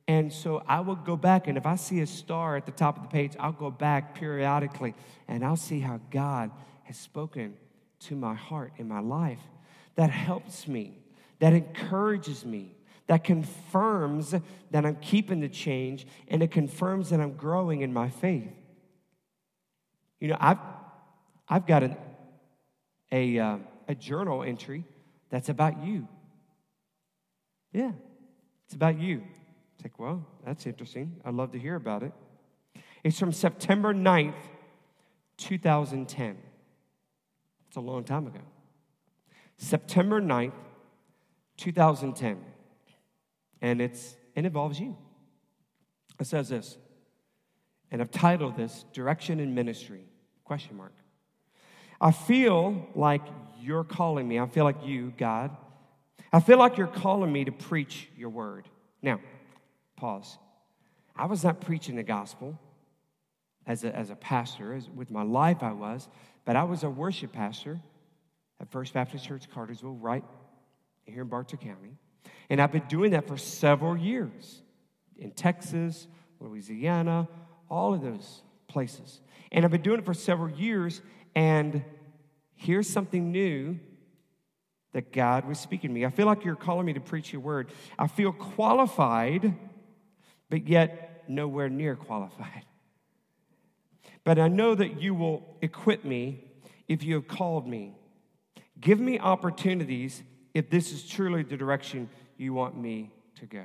And 0.09 0.33
so 0.33 0.63
I 0.67 0.81
will 0.81 0.97
go 0.97 1.17
back, 1.17 1.47
and 1.47 1.57
if 1.57 1.67
I 1.67 1.77
see 1.77 2.01
a 2.01 2.07
star 2.07 2.57
at 2.57 2.67
the 2.67 2.73
top 2.73 2.97
of 2.97 3.03
the 3.03 3.09
page, 3.09 3.35
I'll 3.39 3.53
go 3.53 3.71
back 3.71 4.15
periodically 4.15 4.95
and 5.29 5.45
I'll 5.45 5.57
see 5.57 5.79
how 5.79 6.01
God 6.11 6.51
has 6.85 6.97
spoken 6.99 7.55
to 8.01 8.17
my 8.17 8.35
heart 8.35 8.73
in 8.77 8.89
my 8.89 9.01
life. 9.01 9.41
That 9.97 10.11
helps 10.11 10.67
me, 10.67 10.99
that 11.39 11.53
encourages 11.53 12.45
me, 12.45 12.77
that 13.07 13.25
confirms 13.25 14.35
that 14.71 14.87
I'm 14.87 14.97
keeping 14.97 15.41
the 15.41 15.49
change 15.49 16.07
and 16.29 16.43
it 16.43 16.51
confirms 16.51 17.11
that 17.11 17.21
I'm 17.21 17.33
growing 17.35 17.83
in 17.83 17.93
my 17.93 18.09
faith. 18.09 18.53
You 20.21 20.29
know, 20.29 20.37
I've, 20.39 20.59
I've 21.49 21.67
got 21.67 21.83
an, 21.83 21.97
a, 23.11 23.39
uh, 23.39 23.57
a 23.89 23.95
journal 23.95 24.43
entry 24.43 24.85
that's 25.31 25.49
about 25.49 25.83
you. 25.83 26.07
Yeah, 27.73 27.93
it's 28.67 28.75
about 28.75 28.99
you. 28.99 29.23
It's 29.75 29.85
like, 29.85 29.99
well, 29.99 30.27
that's 30.45 30.67
interesting. 30.67 31.21
I'd 31.25 31.35
love 31.35 31.53
to 31.53 31.59
hear 31.59 31.75
about 31.75 32.03
it. 32.03 32.13
It's 33.03 33.19
from 33.19 33.33
September 33.33 33.95
9th, 33.95 34.35
2010. 35.39 36.37
It's 37.71 37.77
a 37.77 37.81
long 37.81 38.03
time 38.03 38.27
ago. 38.27 38.41
September 39.57 40.21
9th, 40.21 40.53
2010 41.57 42.39
and 43.63 43.81
it's 43.81 44.17
it 44.35 44.45
involves 44.45 44.81
you. 44.81 44.97
It 46.19 46.27
says 46.27 46.49
this, 46.49 46.77
and 47.91 48.01
I've 48.01 48.11
titled 48.11 48.57
this 48.57 48.85
"Direction 48.93 49.41
in 49.41 49.55
Ministry?" 49.55 50.05
Question 50.45 50.77
mark. 50.77 50.95
I 52.01 52.11
feel 52.11 52.89
like 52.97 53.23
you're 53.61 53.85
calling 53.85 54.27
me. 54.27 54.41
I 54.41 54.47
feel 54.47 54.65
like 54.65 54.85
you, 54.85 55.13
God. 55.17 55.57
I 56.33 56.41
feel 56.41 56.59
like 56.59 56.77
you're 56.77 56.87
calling 56.87 57.33
me 57.33 57.45
to 57.45 57.53
preach 57.53 58.09
your 58.17 58.31
word. 58.31 58.69
Now, 59.03 59.21
pause. 59.97 60.39
I 61.15 61.27
was 61.27 61.45
not 61.45 61.61
preaching 61.61 61.97
the 61.97 62.03
gospel 62.03 62.59
as 63.67 63.85
a, 63.85 63.95
as 63.95 64.11
a 64.11 64.17
pastor, 64.17 64.75
as, 64.75 64.89
with 64.89 65.11
my 65.11 65.23
life 65.23 65.63
I 65.63 65.73
was, 65.73 66.09
but 66.51 66.57
I 66.57 66.65
was 66.65 66.83
a 66.83 66.91
worship 66.91 67.31
pastor 67.31 67.79
at 68.59 68.69
First 68.73 68.93
Baptist 68.93 69.25
Church, 69.25 69.49
Cartersville, 69.55 69.95
right 69.95 70.25
here 71.05 71.23
in 71.23 71.29
Bartow 71.29 71.57
County. 71.57 71.97
And 72.49 72.61
I've 72.61 72.73
been 72.73 72.89
doing 72.89 73.13
that 73.13 73.29
for 73.29 73.37
several 73.37 73.97
years 73.97 74.61
in 75.17 75.31
Texas, 75.31 76.09
Louisiana, 76.41 77.29
all 77.69 77.95
of 77.95 78.03
those 78.03 78.43
places. 78.67 79.21
And 79.53 79.65
I've 79.65 79.71
been 79.71 79.83
doing 79.83 80.01
it 80.01 80.05
for 80.05 80.13
several 80.13 80.51
years, 80.51 81.03
and 81.37 81.85
here's 82.57 82.89
something 82.89 83.31
new 83.31 83.79
that 84.91 85.13
God 85.13 85.47
was 85.47 85.61
speaking 85.61 85.91
to 85.91 85.95
me. 85.95 86.05
I 86.05 86.11
feel 86.11 86.27
like 86.27 86.45
you're 86.45 86.57
calling 86.57 86.85
me 86.85 86.95
to 86.95 87.01
preach 87.01 87.33
your 87.33 87.43
word. 87.43 87.71
I 87.97 88.09
feel 88.09 88.33
qualified, 88.33 89.55
but 90.49 90.67
yet 90.67 91.23
nowhere 91.29 91.69
near 91.69 91.95
qualified. 91.95 92.65
But 94.25 94.39
I 94.39 94.49
know 94.49 94.75
that 94.75 95.01
you 95.01 95.15
will 95.15 95.57
equip 95.63 96.05
me 96.05 96.45
if 96.89 97.03
you 97.03 97.15
have 97.15 97.29
called 97.29 97.67
me. 97.67 97.95
Give 98.81 99.01
me 99.01 99.19
opportunities 99.19 100.23
if 100.55 100.71
this 100.71 100.93
is 100.93 101.07
truly 101.07 101.43
the 101.43 101.57
direction 101.57 102.09
you 102.37 102.53
want 102.53 102.77
me 102.77 103.13
to 103.37 103.47
go. 103.47 103.65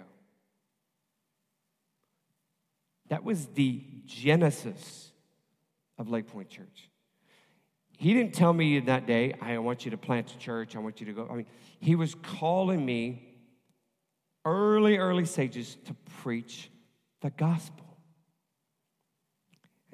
That 3.09 3.23
was 3.23 3.47
the 3.47 3.81
genesis 4.05 5.11
of 5.97 6.09
Lake 6.09 6.27
Point 6.27 6.49
Church. 6.49 6.89
He 7.97 8.13
didn't 8.13 8.33
tell 8.33 8.51
me 8.51 8.79
that 8.81 9.05
day, 9.05 9.35
I 9.41 9.57
want 9.59 9.85
you 9.85 9.91
to 9.91 9.97
plant 9.97 10.31
a 10.33 10.37
church, 10.37 10.75
I 10.75 10.79
want 10.79 10.99
you 10.99 11.05
to 11.05 11.13
go. 11.13 11.27
I 11.29 11.35
mean, 11.35 11.45
he 11.79 11.95
was 11.95 12.15
calling 12.15 12.85
me 12.85 13.37
early, 14.43 14.97
early 14.97 15.25
stages 15.25 15.77
to 15.85 15.93
preach 16.21 16.69
the 17.21 17.29
gospel. 17.29 17.94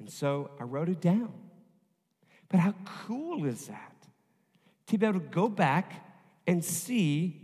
And 0.02 0.10
so 0.10 0.50
I 0.58 0.64
wrote 0.64 0.88
it 0.88 1.00
down. 1.00 1.32
But 2.48 2.58
how 2.58 2.74
cool 3.06 3.44
is 3.44 3.68
that? 3.68 3.94
To 4.88 4.98
be 4.98 5.06
able 5.06 5.20
to 5.20 5.26
go 5.26 5.48
back 5.48 6.04
and 6.44 6.64
see 6.64 7.40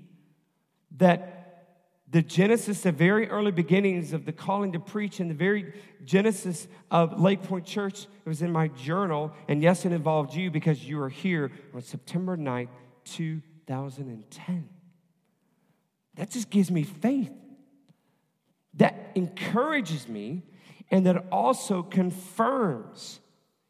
that 0.97 1.77
the 2.11 2.21
genesis, 2.21 2.81
the 2.81 2.91
very 2.91 3.29
early 3.29 3.53
beginnings 3.53 4.13
of 4.13 4.25
the 4.25 4.33
calling 4.33 4.73
to 4.73 4.81
preach, 4.81 5.21
and 5.21 5.31
the 5.31 5.37
very 5.37 5.73
genesis 6.05 6.67
of 6.91 7.21
Lake 7.21 7.45
Point 7.45 7.65
Church, 7.65 8.03
it 8.25 8.29
was 8.29 8.43
in 8.43 8.51
my 8.51 8.67
journal. 8.67 9.33
And 9.47 9.63
yes, 9.63 9.85
it 9.85 9.93
involved 9.93 10.35
you 10.35 10.51
because 10.51 10.85
you 10.85 10.97
were 10.97 11.11
here 11.11 11.53
on 11.73 11.83
September 11.83 12.37
9th, 12.37 12.71
2010. 13.05 14.69
That 16.17 16.31
just 16.31 16.51
gives 16.51 16.73
me 16.73 16.83
faith. 16.83 17.31
That 18.75 19.13
encourages 19.15 20.09
me, 20.09 20.43
and 20.91 21.07
that 21.07 21.27
also 21.31 21.83
confirms. 21.83 23.21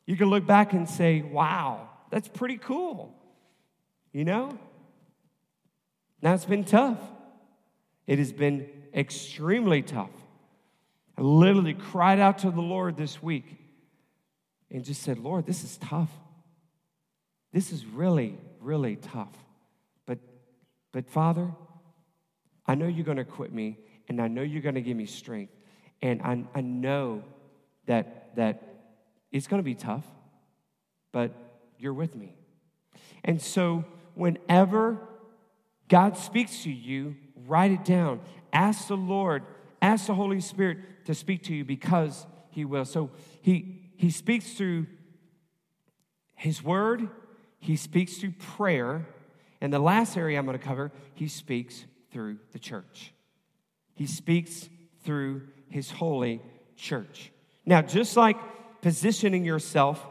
You 0.06 0.16
can 0.16 0.28
look 0.28 0.46
back 0.46 0.72
and 0.72 0.88
say, 0.88 1.22
wow, 1.22 1.88
that's 2.10 2.28
pretty 2.28 2.56
cool. 2.56 3.14
You 4.12 4.24
know? 4.24 4.58
Now 6.22 6.34
it's 6.34 6.44
been 6.44 6.64
tough. 6.64 6.98
It 8.06 8.18
has 8.18 8.32
been 8.32 8.68
extremely 8.94 9.82
tough. 9.82 10.10
I 11.16 11.22
literally 11.22 11.74
cried 11.74 12.20
out 12.20 12.38
to 12.38 12.50
the 12.50 12.60
Lord 12.60 12.96
this 12.96 13.22
week 13.22 13.44
and 14.70 14.84
just 14.84 15.02
said, 15.02 15.18
Lord, 15.18 15.46
this 15.46 15.64
is 15.64 15.76
tough. 15.78 16.10
This 17.52 17.72
is 17.72 17.84
really, 17.84 18.38
really 18.60 18.96
tough. 18.96 19.32
But, 20.06 20.18
but 20.92 21.08
Father, 21.08 21.50
I 22.66 22.74
know 22.74 22.86
you're 22.86 23.04
going 23.04 23.16
to 23.16 23.22
equip 23.22 23.50
me, 23.50 23.78
and 24.08 24.20
I 24.20 24.28
know 24.28 24.42
you're 24.42 24.62
going 24.62 24.74
to 24.74 24.82
give 24.82 24.96
me 24.96 25.06
strength. 25.06 25.52
And 26.02 26.22
I, 26.22 26.44
I 26.54 26.60
know 26.60 27.22
that, 27.86 28.36
that 28.36 28.62
it's 29.32 29.46
going 29.46 29.60
to 29.60 29.64
be 29.64 29.74
tough, 29.74 30.04
but 31.12 31.32
you're 31.78 31.94
with 31.94 32.14
me. 32.14 32.34
And 33.24 33.42
so, 33.42 33.84
whenever 34.14 34.98
God 35.88 36.16
speaks 36.16 36.62
to 36.62 36.70
you, 36.70 37.16
Write 37.48 37.72
it 37.72 37.84
down. 37.84 38.20
Ask 38.52 38.88
the 38.88 38.96
Lord, 38.96 39.42
ask 39.80 40.06
the 40.06 40.14
Holy 40.14 40.40
Spirit 40.40 40.78
to 41.06 41.14
speak 41.14 41.44
to 41.44 41.54
you 41.54 41.64
because 41.64 42.26
He 42.50 42.64
will. 42.64 42.84
So 42.84 43.10
He, 43.40 43.92
he 43.96 44.10
speaks 44.10 44.52
through 44.52 44.86
His 46.34 46.62
Word, 46.62 47.08
He 47.58 47.76
speaks 47.76 48.18
through 48.18 48.32
prayer. 48.32 49.06
And 49.60 49.72
the 49.72 49.80
last 49.80 50.16
area 50.16 50.38
I'm 50.38 50.46
going 50.46 50.58
to 50.58 50.64
cover, 50.64 50.92
He 51.14 51.26
speaks 51.26 51.84
through 52.12 52.38
the 52.52 52.58
church. 52.58 53.12
He 53.94 54.06
speaks 54.06 54.68
through 55.04 55.48
His 55.70 55.90
holy 55.90 56.42
church. 56.76 57.30
Now, 57.66 57.82
just 57.82 58.16
like 58.16 58.36
positioning 58.80 59.44
yourself 59.44 60.04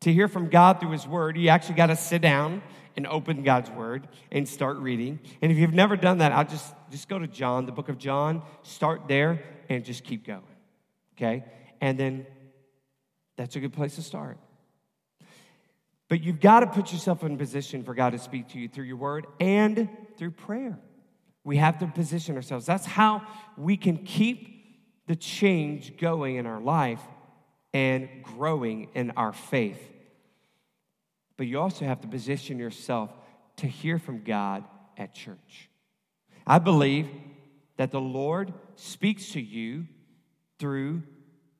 to 0.00 0.12
hear 0.12 0.28
from 0.28 0.48
God 0.48 0.80
through 0.80 0.90
His 0.90 1.06
Word, 1.06 1.36
you 1.36 1.48
actually 1.48 1.76
got 1.76 1.86
to 1.86 1.96
sit 1.96 2.22
down 2.22 2.62
and 2.96 3.06
open 3.06 3.42
God's 3.42 3.70
Word 3.70 4.08
and 4.32 4.48
start 4.48 4.78
reading. 4.78 5.20
And 5.42 5.52
if 5.52 5.58
you've 5.58 5.74
never 5.74 5.96
done 5.96 6.18
that, 6.18 6.32
I'll 6.32 6.44
just, 6.44 6.74
just 6.90 7.08
go 7.08 7.18
to 7.18 7.26
John, 7.26 7.66
the 7.66 7.72
book 7.72 7.88
of 7.88 7.98
John, 7.98 8.42
start 8.62 9.02
there, 9.08 9.42
and 9.68 9.84
just 9.84 10.04
keep 10.04 10.26
going. 10.26 10.42
Okay? 11.16 11.44
And 11.80 11.98
then 11.98 12.26
that's 13.36 13.56
a 13.56 13.60
good 13.60 13.72
place 13.72 13.96
to 13.96 14.02
start. 14.02 14.38
But 16.08 16.22
you've 16.22 16.40
got 16.40 16.60
to 16.60 16.66
put 16.68 16.92
yourself 16.92 17.24
in 17.24 17.36
position 17.36 17.82
for 17.82 17.94
God 17.94 18.10
to 18.10 18.18
speak 18.18 18.48
to 18.50 18.58
you 18.58 18.68
through 18.68 18.84
your 18.84 18.96
word 18.96 19.26
and 19.40 19.88
through 20.16 20.30
prayer. 20.32 20.78
We 21.42 21.56
have 21.56 21.78
to 21.78 21.86
position 21.86 22.36
ourselves. 22.36 22.66
That's 22.66 22.86
how 22.86 23.22
we 23.56 23.76
can 23.76 23.98
keep 23.98 24.55
the 25.06 25.16
change 25.16 25.96
going 25.96 26.36
in 26.36 26.46
our 26.46 26.60
life 26.60 27.02
and 27.72 28.08
growing 28.22 28.88
in 28.94 29.12
our 29.12 29.32
faith 29.32 29.80
but 31.36 31.46
you 31.46 31.60
also 31.60 31.84
have 31.84 32.00
to 32.00 32.08
position 32.08 32.58
yourself 32.58 33.10
to 33.56 33.66
hear 33.66 33.98
from 33.98 34.22
God 34.22 34.64
at 34.96 35.14
church. 35.14 35.68
I 36.46 36.58
believe 36.58 37.08
that 37.76 37.90
the 37.90 38.00
Lord 38.00 38.52
speaks 38.76 39.32
to 39.32 39.40
you 39.40 39.86
through 40.58 41.02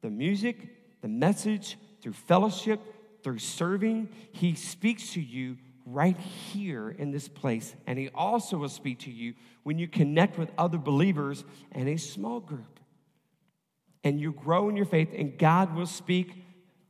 the 0.00 0.10
music, 0.10 1.02
the 1.02 1.08
message, 1.08 1.76
through 2.00 2.14
fellowship, 2.14 2.80
through 3.22 3.38
serving. 3.38 4.08
He 4.32 4.54
speaks 4.54 5.12
to 5.12 5.20
you 5.20 5.58
right 5.84 6.16
here 6.16 6.90
in 6.90 7.10
this 7.10 7.28
place. 7.28 7.74
And 7.86 7.98
He 7.98 8.08
also 8.14 8.56
will 8.56 8.68
speak 8.68 9.00
to 9.00 9.10
you 9.10 9.34
when 9.62 9.78
you 9.78 9.88
connect 9.88 10.38
with 10.38 10.50
other 10.56 10.78
believers 10.78 11.44
in 11.72 11.88
a 11.88 11.96
small 11.96 12.40
group. 12.40 12.80
And 14.06 14.20
you 14.20 14.30
grow 14.30 14.68
in 14.68 14.76
your 14.76 14.86
faith, 14.86 15.08
and 15.18 15.36
God 15.36 15.74
will 15.74 15.84
speak 15.84 16.32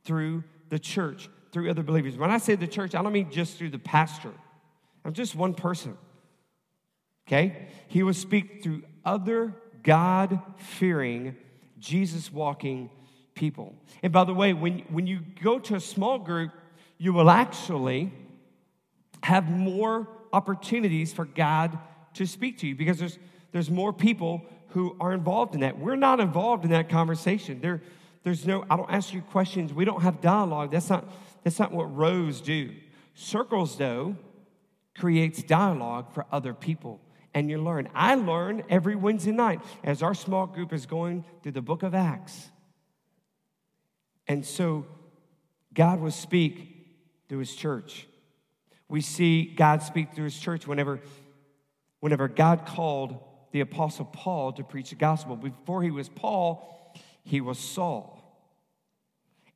through 0.03 0.43
the 0.69 0.77
church 0.77 1.31
through 1.51 1.67
other 1.67 1.81
believers. 1.81 2.15
When 2.15 2.29
I 2.29 2.37
say 2.37 2.53
the 2.53 2.67
church, 2.67 2.93
I 2.93 3.01
don't 3.01 3.11
mean 3.11 3.31
just 3.31 3.57
through 3.57 3.71
the 3.71 3.79
pastor. 3.79 4.31
I'm 5.03 5.13
just 5.13 5.33
one 5.33 5.55
person. 5.55 5.97
Okay? 7.27 7.69
He 7.87 8.03
will 8.03 8.13
speak 8.13 8.61
through 8.61 8.83
other 9.03 9.55
God 9.81 10.39
fearing, 10.57 11.35
Jesus 11.79 12.31
walking 12.31 12.91
people. 13.33 13.73
And 14.03 14.13
by 14.13 14.23
the 14.23 14.35
way, 14.35 14.53
when, 14.53 14.83
when 14.89 15.07
you 15.07 15.21
go 15.41 15.57
to 15.57 15.73
a 15.73 15.79
small 15.79 16.19
group, 16.19 16.51
you 16.99 17.13
will 17.13 17.31
actually 17.31 18.13
have 19.23 19.49
more 19.49 20.07
opportunities 20.31 21.13
for 21.13 21.25
God 21.25 21.79
to 22.13 22.27
speak 22.27 22.59
to 22.59 22.67
you 22.67 22.75
because 22.75 22.99
there's, 22.99 23.17
there's 23.53 23.71
more 23.71 23.91
people 23.91 24.43
who 24.69 24.95
are 24.99 25.13
involved 25.13 25.55
in 25.55 25.61
that. 25.61 25.77
We're 25.77 25.95
not 25.95 26.19
involved 26.19 26.65
in 26.65 26.71
that 26.71 26.89
conversation. 26.89 27.61
There, 27.61 27.81
there's 28.23 28.45
no, 28.45 28.65
I 28.69 28.75
don't 28.75 28.91
ask 28.91 29.13
you 29.13 29.21
questions. 29.21 29.73
We 29.73 29.85
don't 29.85 30.01
have 30.01 30.21
dialogue. 30.21 30.71
That's 30.71 30.89
not, 30.89 31.05
that's 31.43 31.59
not 31.59 31.71
what 31.71 31.95
rows 31.95 32.41
do. 32.41 32.71
Circles, 33.13 33.77
though, 33.77 34.15
creates 34.97 35.41
dialogue 35.43 36.13
for 36.13 36.25
other 36.31 36.53
people. 36.53 36.99
And 37.33 37.49
you 37.49 37.61
learn. 37.61 37.87
I 37.93 38.15
learn 38.15 38.63
every 38.69 38.95
Wednesday 38.95 39.31
night 39.31 39.61
as 39.83 40.01
our 40.01 40.13
small 40.13 40.47
group 40.47 40.73
is 40.73 40.85
going 40.85 41.23
through 41.43 41.51
the 41.53 41.61
book 41.61 41.83
of 41.83 41.93
Acts. 41.93 42.49
And 44.27 44.45
so 44.45 44.85
God 45.73 45.99
will 45.99 46.11
speak 46.11 46.87
through 47.29 47.39
his 47.39 47.55
church. 47.55 48.07
We 48.89 49.01
see 49.01 49.45
God 49.45 49.83
speak 49.83 50.13
through 50.13 50.25
his 50.25 50.39
church 50.39 50.67
whenever, 50.67 50.99
whenever 51.99 52.27
God 52.27 52.65
called 52.65 53.19
the 53.51 53.61
apostle 53.61 54.05
Paul 54.05 54.51
to 54.53 54.63
preach 54.63 54.89
the 54.89 54.95
gospel. 54.95 55.35
Before 55.35 55.83
he 55.83 55.91
was 55.91 56.09
Paul, 56.09 56.93
he 57.23 57.41
was 57.41 57.59
Saul. 57.59 58.13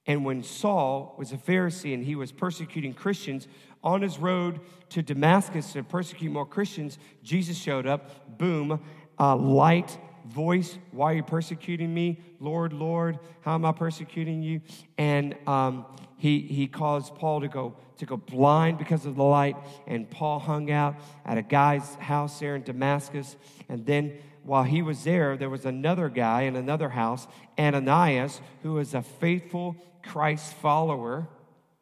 And 0.08 0.26
when 0.26 0.44
Saul 0.44 1.16
was 1.18 1.32
a 1.32 1.38
Pharisee 1.38 1.94
and 1.94 2.04
he 2.04 2.16
was 2.16 2.32
persecuting 2.32 2.94
Christians 2.94 3.48
on 3.84 4.02
his 4.02 4.18
road 4.18 4.60
to 4.90 5.02
Damascus 5.02 5.74
to 5.74 5.84
persecute 5.84 6.32
more 6.32 6.46
Christians, 6.46 6.98
Jesus 7.24 7.58
showed 7.58 7.86
up. 7.86 8.38
Boom, 8.38 8.82
light 9.20 9.98
voice. 10.26 10.78
Why 10.92 11.12
are 11.12 11.16
you 11.16 11.24
persecuting 11.24 11.94
me? 11.94 12.20
Lord, 12.40 12.74
Lord, 12.74 13.20
how 13.42 13.56
am 13.56 13.66
I 13.66 13.72
persecuting 13.72 14.42
you? 14.42 14.62
And 14.98 15.36
um, 15.48 15.86
he, 16.22 16.42
he 16.42 16.68
caused 16.68 17.16
Paul 17.16 17.42
to 17.42 17.48
go, 17.48 17.74
to 17.98 18.06
go 18.06 18.16
blind 18.16 18.78
because 18.78 19.08
of 19.08 19.16
the 19.16 19.24
light. 19.24 19.56
And 19.88 20.08
Paul 20.08 20.38
hung 20.38 20.70
out 20.70 20.98
at 21.26 21.40
a 21.40 21.42
guy's 21.42 21.96
house 21.96 22.40
there 22.40 22.56
in 22.56 22.62
Damascus. 22.62 23.36
And 23.68 23.88
then 23.88 24.20
while 24.44 24.62
he 24.62 24.84
was 24.84 25.04
there, 25.04 25.36
there 25.36 25.50
was 25.50 25.66
another 25.66 26.10
guy 26.10 26.44
in 26.44 26.56
another 26.56 26.90
house, 26.90 27.28
Ananias, 27.58 28.40
who 28.62 28.74
was 28.74 28.94
a 28.94 29.02
faithful 29.02 29.76
Christ 30.04 30.54
follower. 30.58 31.28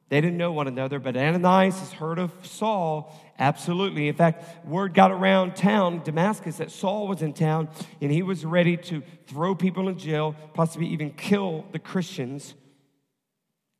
They 0.08 0.22
didn't 0.22 0.38
know 0.38 0.54
one 0.54 0.70
another, 0.70 1.00
but 1.00 1.18
Ananias 1.18 1.78
has 1.78 1.92
heard 1.92 2.18
of 2.18 2.32
Saul, 2.44 3.14
absolutely. 3.40 4.08
In 4.08 4.16
fact, 4.16 4.66
word 4.66 4.94
got 4.94 5.12
around 5.12 5.58
town, 5.58 6.02
Damascus, 6.06 6.60
that 6.60 6.72
Saul 6.72 7.10
was 7.10 7.22
in 7.22 7.34
town 7.34 7.68
and 8.00 8.10
he 8.10 8.24
was 8.24 8.46
ready 8.46 8.78
to 8.78 9.04
throw 9.28 9.54
people 9.54 9.90
in 9.90 9.98
jail, 9.98 10.34
possibly 10.54 10.88
even 10.88 11.12
kill 11.12 11.66
the 11.74 11.80
Christians. 11.80 12.56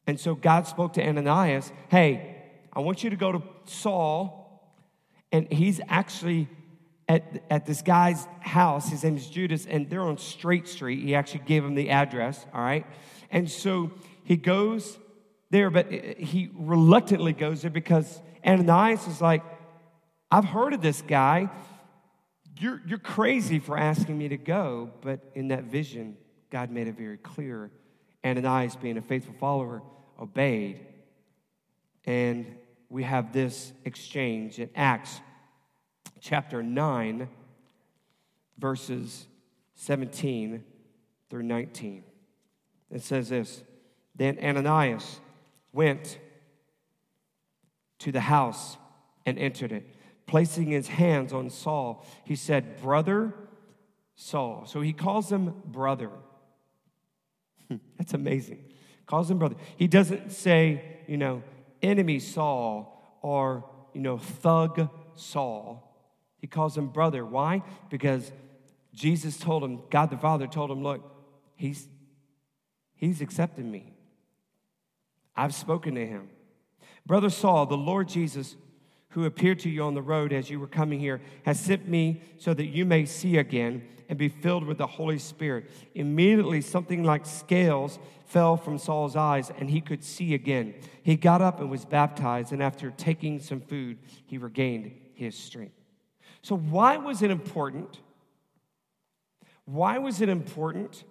And 0.10 0.20
so 0.20 0.34
God 0.34 0.66
spoke 0.66 0.94
to 0.94 1.08
Ananias 1.08 1.72
hey, 1.90 2.36
I 2.74 2.80
want 2.80 3.04
you 3.04 3.12
to 3.12 3.16
go 3.16 3.32
to 3.32 3.44
Saul, 3.66 4.76
and 5.32 5.52
he's 5.52 5.80
actually 5.88 6.48
at, 7.08 7.44
at 7.52 7.68
this 7.68 7.84
guy's 7.84 8.28
house. 8.40 8.90
His 8.90 9.04
name 9.04 9.18
is 9.18 9.28
Judas, 9.28 9.68
and 9.68 9.88
they're 9.88 10.02
on 10.02 10.18
Straight 10.18 10.68
Street. 10.68 11.04
He 11.04 11.14
actually 11.14 11.44
gave 11.46 11.64
him 11.64 11.76
the 11.76 11.92
address, 11.92 12.44
all 12.56 12.62
right? 12.62 12.88
And 13.30 13.50
so 13.52 13.92
he 14.24 14.36
goes 14.36 14.98
there, 15.52 15.70
but 15.70 15.92
he 15.92 16.50
reluctantly 16.56 17.34
goes 17.34 17.62
there 17.62 17.70
because 17.70 18.20
Ananias 18.44 19.08
is 19.08 19.22
like, 19.22 19.44
I've 20.32 20.46
heard 20.46 20.74
of 20.74 20.82
this 20.82 21.04
guy. 21.04 21.52
You're, 22.58 22.82
you're 22.88 22.98
crazy 22.98 23.60
for 23.60 23.78
asking 23.78 24.18
me 24.18 24.30
to 24.30 24.38
go. 24.38 24.90
But 25.02 25.20
in 25.36 25.50
that 25.50 25.66
vision, 25.66 26.18
God 26.50 26.72
made 26.72 26.88
it 26.88 26.98
very 26.98 27.18
clear. 27.18 27.70
Ananias, 28.26 28.76
being 28.76 28.98
a 28.98 29.02
faithful 29.02 29.36
follower, 29.40 29.82
obeyed. 30.20 30.86
And 32.06 32.46
we 32.90 33.04
have 33.04 33.34
this 33.34 33.72
exchange 33.86 34.60
in 34.60 34.70
Acts 34.76 35.22
chapter 36.20 36.62
9, 36.64 37.30
verses 38.58 39.28
17 39.76 40.64
through 41.30 41.44
19. 41.44 42.04
It 42.92 43.02
says 43.02 43.30
this 43.30 43.64
Then 44.16 44.38
Ananias 44.44 45.20
went 45.72 46.18
to 48.00 48.12
the 48.12 48.22
house 48.22 48.78
and 49.26 49.38
entered 49.38 49.72
it. 49.72 49.96
Placing 50.26 50.68
his 50.68 50.88
hands 50.88 51.34
on 51.34 51.50
Saul, 51.50 52.06
he 52.24 52.36
said, 52.36 52.82
Brother 52.82 53.34
Saul. 54.16 54.66
So 54.68 54.82
he 54.82 54.94
calls 54.94 55.32
him 55.32 55.54
brother. 55.66 56.12
That's 57.98 58.14
amazing. 58.14 58.64
Calls 59.10 59.32
him 59.32 59.40
brother. 59.40 59.56
He 59.76 59.88
doesn't 59.88 60.32
say, 60.32 60.84
you 61.08 61.18
know, 61.18 61.42
enemy 61.82 62.20
Saul 62.20 63.18
or, 63.24 63.66
you 63.92 64.02
know, 64.02 64.20
thug 64.20 64.88
Saul. 65.16 65.84
He 66.38 66.46
calls 66.46 66.78
him 66.78 66.90
brother. 66.90 67.26
Why? 67.26 67.64
Because 67.90 68.32
Jesus 68.94 69.38
told 69.38 69.64
him, 69.64 69.82
God 69.90 70.12
the 70.12 70.18
Father 70.18 70.46
told 70.46 70.70
him, 70.70 70.84
look, 70.84 71.02
he's, 71.56 71.88
he's 72.94 73.20
accepted 73.20 73.66
me. 73.66 73.96
I've 75.36 75.56
spoken 75.56 75.96
to 75.96 76.06
him. 76.06 76.30
Brother 77.04 77.32
Saul, 77.32 77.66
the 77.66 77.76
Lord 77.76 78.08
Jesus, 78.08 78.56
who 79.10 79.26
appeared 79.26 79.58
to 79.62 79.72
you 79.72 79.82
on 79.82 79.96
the 79.96 80.04
road 80.04 80.32
as 80.32 80.52
you 80.52 80.60
were 80.60 80.68
coming 80.68 81.00
here, 81.00 81.20
has 81.48 81.60
sent 81.60 81.88
me 81.88 82.22
so 82.38 82.54
that 82.54 82.68
you 82.68 82.86
may 82.86 83.06
see 83.06 83.38
again 83.38 83.82
and 84.08 84.20
be 84.20 84.30
filled 84.30 84.66
with 84.66 84.78
the 84.78 84.86
Holy 84.86 85.18
Spirit. 85.18 85.72
Immediately, 85.96 86.62
something 86.62 87.04
like 87.04 87.26
scales 87.26 87.98
fell 88.30 88.56
from 88.56 88.78
Saul's 88.78 89.16
eyes, 89.16 89.52
and 89.58 89.72
he 89.72 89.82
could 89.82 90.04
see 90.04 90.36
again. 90.36 90.76
He 91.02 91.16
got 91.16 91.42
up 91.42 91.60
and 91.60 91.70
was 91.70 91.84
baptized, 91.84 92.54
and 92.54 92.62
after 92.62 92.92
taking 92.92 93.40
some 93.40 93.60
food, 93.60 93.98
he 94.28 94.38
regained 94.38 94.92
his 95.16 95.36
strength. 95.36 95.74
So, 96.44 96.56
why 96.56 96.98
was 96.98 97.24
it 97.24 97.32
important? 97.32 98.00
Why 99.66 99.98
was 99.98 100.22
it 100.22 100.30
important 100.30 101.04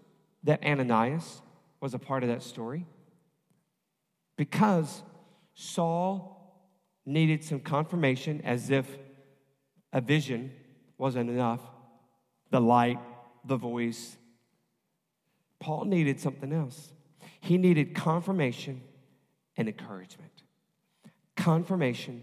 that 0.45 0.65
Ananias 0.65 1.43
was 1.81 1.93
a 1.93 1.99
part 1.99 2.23
of 2.23 2.29
that 2.29 2.43
story? 2.43 2.87
Because 4.37 5.03
Saul 5.55 6.63
needed 7.05 7.43
some 7.43 7.59
confirmation 7.59 8.41
as 8.45 8.71
if 8.71 8.87
a 9.93 10.01
vision 10.01 10.53
wasn't 10.99 11.31
enough 11.31 11.61
the 12.51 12.61
light, 12.61 12.99
the 13.45 13.57
voice. 13.57 14.17
Paul 15.59 15.85
needed 15.85 16.21
something 16.21 16.53
else. 16.53 16.93
He 17.41 17.59
needed 17.59 17.95
confirmation 17.95 18.81
and 19.57 19.69
encouragement. 19.69 20.33
Confirmation 21.37 22.23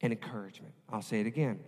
and 0.00 0.12
encouragement. 0.12 0.74
I'll 0.90 1.02
say 1.02 1.20
it 1.20 1.26
again 1.26 1.60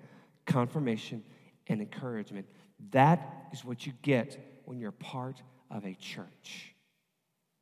confirmation 0.49 1.23
and 1.68 1.81
encouragement. 1.81 2.47
That 2.90 3.49
is 3.53 3.64
what 3.64 3.87
you 3.87 3.92
get 4.03 4.62
when 4.64 4.79
you're 4.79 4.90
part 4.90 5.42
of 5.71 5.85
a 5.85 5.94
church. 5.94 6.75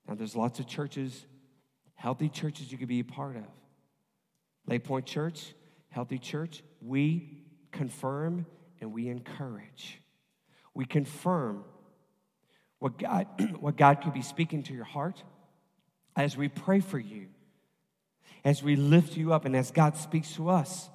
Now, 0.08 0.14
there's 0.14 0.36
lots 0.36 0.60
of 0.60 0.68
churches, 0.68 1.26
healthy 1.94 2.28
churches 2.28 2.70
you 2.70 2.78
could 2.78 2.88
be 2.88 3.00
a 3.00 3.04
part 3.04 3.36
of. 3.36 3.42
Lake 4.66 4.84
Point 4.84 5.04
Church, 5.04 5.52
healthy 5.88 6.18
church, 6.18 6.62
we 6.80 7.42
confirm 7.72 8.46
and 8.80 8.92
we 8.92 9.08
encourage. 9.08 10.00
We 10.72 10.84
confirm 10.84 11.64
what 12.86 12.98
God, 12.98 13.26
what 13.60 13.76
God 13.76 14.00
could 14.00 14.14
be 14.14 14.22
speaking 14.22 14.62
to 14.62 14.72
your 14.72 14.84
heart 14.84 15.20
as 16.14 16.36
we 16.36 16.46
pray 16.48 16.78
for 16.78 17.00
you, 17.00 17.26
as 18.44 18.62
we 18.62 18.76
lift 18.76 19.16
you 19.16 19.32
up, 19.32 19.44
and 19.44 19.56
as 19.56 19.72
God 19.72 19.96
speaks 19.96 20.36
to 20.36 20.48
us. 20.48 20.88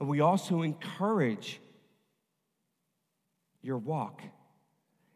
And 0.00 0.08
we 0.08 0.20
also 0.20 0.62
encourage 0.62 1.60
your 3.60 3.76
walk. 3.76 4.22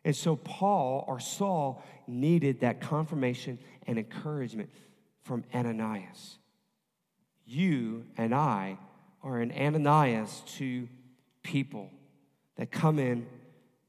And 0.04 0.14
so, 0.14 0.36
Paul 0.36 1.06
or 1.08 1.18
Saul 1.18 1.82
needed 2.06 2.60
that 2.60 2.82
confirmation 2.82 3.58
and 3.86 3.98
encouragement 3.98 4.68
from 5.22 5.44
Ananias. 5.54 6.38
You 7.46 8.04
and 8.18 8.34
I 8.34 8.76
are 9.22 9.38
an 9.38 9.50
Ananias 9.50 10.42
to 10.58 10.88
people 11.42 11.90
that 12.56 12.70
come 12.70 12.98
in 12.98 13.26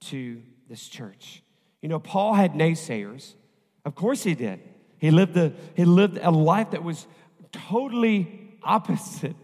to 0.06 0.42
this 0.70 0.88
church. 0.88 1.44
You 1.84 1.90
know, 1.90 2.00
Paul 2.00 2.34
had 2.34 2.54
naysayers. 2.54 3.34
Of 3.84 3.94
course 3.94 4.24
he 4.24 4.36
did. 4.36 4.62
He 5.00 5.12
lived 5.12 5.36
a, 5.36 5.52
he 5.76 5.84
lived 5.84 6.18
a 6.18 6.32
life 6.32 6.72
that 6.72 6.82
was 6.82 7.06
totally 7.52 8.56
opposite 8.64 9.36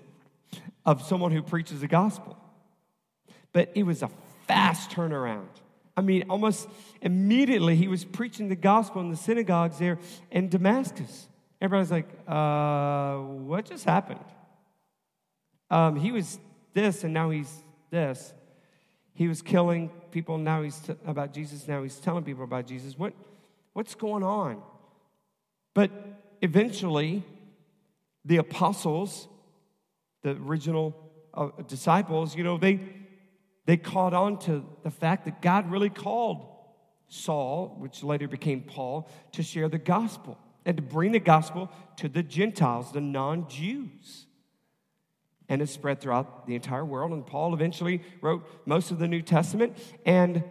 of 0.86 1.02
someone 1.02 1.34
who 1.34 1.44
preaches 1.44 1.82
the 1.82 1.88
gospel. 1.88 2.38
But 3.52 3.72
it 3.76 3.84
was 3.84 4.02
a 4.04 4.10
fast 4.48 4.90
turnaround. 4.92 5.50
I 5.98 6.02
mean, 6.02 6.28
almost 6.30 6.70
immediately 7.02 7.76
he 7.76 7.90
was 7.90 8.06
preaching 8.06 8.48
the 8.48 8.56
gospel 8.56 9.02
in 9.02 9.10
the 9.10 9.18
synagogues 9.18 9.78
there 9.78 10.00
in 10.32 10.48
Damascus. 10.48 11.28
Everybody's 11.60 11.92
like, 11.92 12.08
uh, 12.26 13.18
what 13.18 13.66
just 13.66 13.84
happened? 13.84 14.24
Um, 15.70 15.98
he 15.98 16.14
was 16.14 16.40
this 16.74 17.04
and 17.04 17.14
now 17.14 17.32
he's 17.32 17.54
this. 17.92 18.34
He 19.20 19.28
was 19.28 19.42
killing 19.42 19.90
people, 20.12 20.38
now 20.38 20.62
he's 20.62 20.80
t- 20.80 20.94
about 21.06 21.34
Jesus, 21.34 21.68
now 21.68 21.84
he's 21.84 21.98
telling 21.98 22.24
people 22.24 22.46
about 22.46 22.66
Jesus. 22.66 22.98
What, 22.98 23.12
what's 23.74 23.94
going 23.94 24.24
on? 24.24 24.62
But 25.74 25.92
eventually, 26.42 27.26
the 28.24 28.38
apostles, 28.38 29.28
the 30.24 30.38
original 30.38 30.96
uh, 31.34 31.50
disciples, 31.68 32.34
you 32.34 32.46
know, 32.46 32.58
they, 32.58 32.80
they 33.66 33.76
caught 33.76 34.14
on 34.14 34.40
to 34.40 34.64
the 34.84 34.90
fact 34.90 35.26
that 35.26 35.42
God 35.42 35.70
really 35.70 35.90
called 35.90 36.48
Saul, 37.10 37.76
which 37.78 38.04
later 38.04 38.30
became 38.30 38.62
Paul, 38.62 39.10
to 39.34 39.44
share 39.44 39.68
the 39.68 39.78
gospel 39.78 40.38
and 40.66 40.78
to 40.78 40.82
bring 40.82 41.12
the 41.12 41.20
gospel 41.20 41.70
to 41.98 42.08
the 42.08 42.24
Gentiles, 42.24 42.94
the 42.94 43.02
non 43.02 43.50
Jews 43.50 44.28
and 45.50 45.62
it 45.62 45.68
spread 45.68 46.00
throughout 46.00 46.46
the 46.46 46.56
entire 46.56 46.86
world. 46.86 47.12
And 47.12 47.26
Paul 47.26 47.54
eventually 47.54 48.04
wrote 48.22 48.48
most 48.66 48.92
of 48.92 49.00
the 49.00 49.08
New 49.08 49.24
Testament, 49.24 49.78
and 50.06 50.44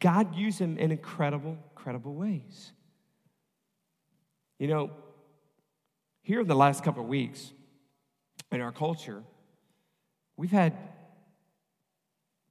God 0.00 0.34
used 0.34 0.58
him 0.58 0.76
in 0.76 0.90
incredible, 0.90 1.56
incredible 1.70 2.14
ways. 2.14 2.72
You 4.58 4.66
know, 4.66 4.90
here 6.22 6.40
in 6.40 6.48
the 6.48 6.56
last 6.56 6.82
couple 6.82 7.02
of 7.02 7.08
weeks 7.08 7.52
in 8.50 8.60
our 8.60 8.72
culture, 8.72 9.22
we've 10.36 10.50
had 10.50 10.76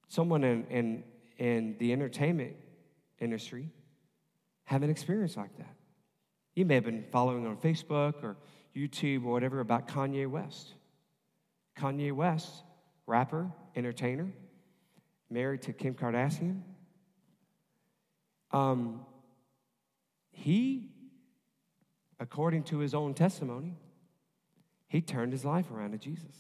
someone 0.08 0.44
in, 0.44 0.66
in, 0.68 1.04
in 1.38 1.76
the 1.78 1.92
entertainment 1.92 2.56
industry 3.20 3.70
have 4.64 4.82
an 4.82 4.90
experience 4.90 5.36
like 5.36 5.56
that. 5.58 5.76
You 6.56 6.66
may 6.66 6.76
have 6.76 6.86
been 6.86 7.06
following 7.12 7.46
on 7.46 7.58
Facebook 7.58 8.24
or 8.24 8.38
YouTube 8.76 9.26
or 9.26 9.32
whatever 9.32 9.60
about 9.60 9.88
Kanye 9.88 10.28
West. 10.28 10.74
Kanye 11.80 12.12
West, 12.12 12.64
rapper, 13.08 13.52
entertainer, 13.76 14.28
married 15.30 15.62
to 15.64 15.74
Kim 15.74 15.94
Kardashian. 15.94 16.62
Um, 18.52 19.02
he, 20.32 20.90
according 22.20 22.64
to 22.64 22.80
his 22.80 22.94
own 22.94 23.14
testimony, 23.14 23.78
he 24.88 25.02
turned 25.02 25.32
his 25.32 25.46
life 25.46 25.70
around 25.72 25.92
to 25.92 25.98
Jesus. 25.98 26.36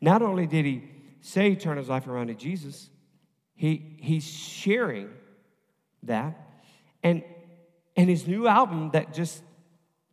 Not 0.00 0.22
only 0.22 0.46
did 0.46 0.64
he 0.64 0.84
say 1.20 1.50
he 1.50 1.56
turned 1.56 1.78
his 1.78 1.88
life 1.88 2.06
around 2.06 2.28
to 2.28 2.34
Jesus, 2.34 2.88
he, 3.54 3.96
he's 4.00 4.24
sharing 4.24 5.10
that. 6.04 6.34
And, 7.02 7.22
and 7.96 8.08
his 8.08 8.26
new 8.26 8.48
album 8.48 8.90
that 8.92 9.12
just 9.12 9.42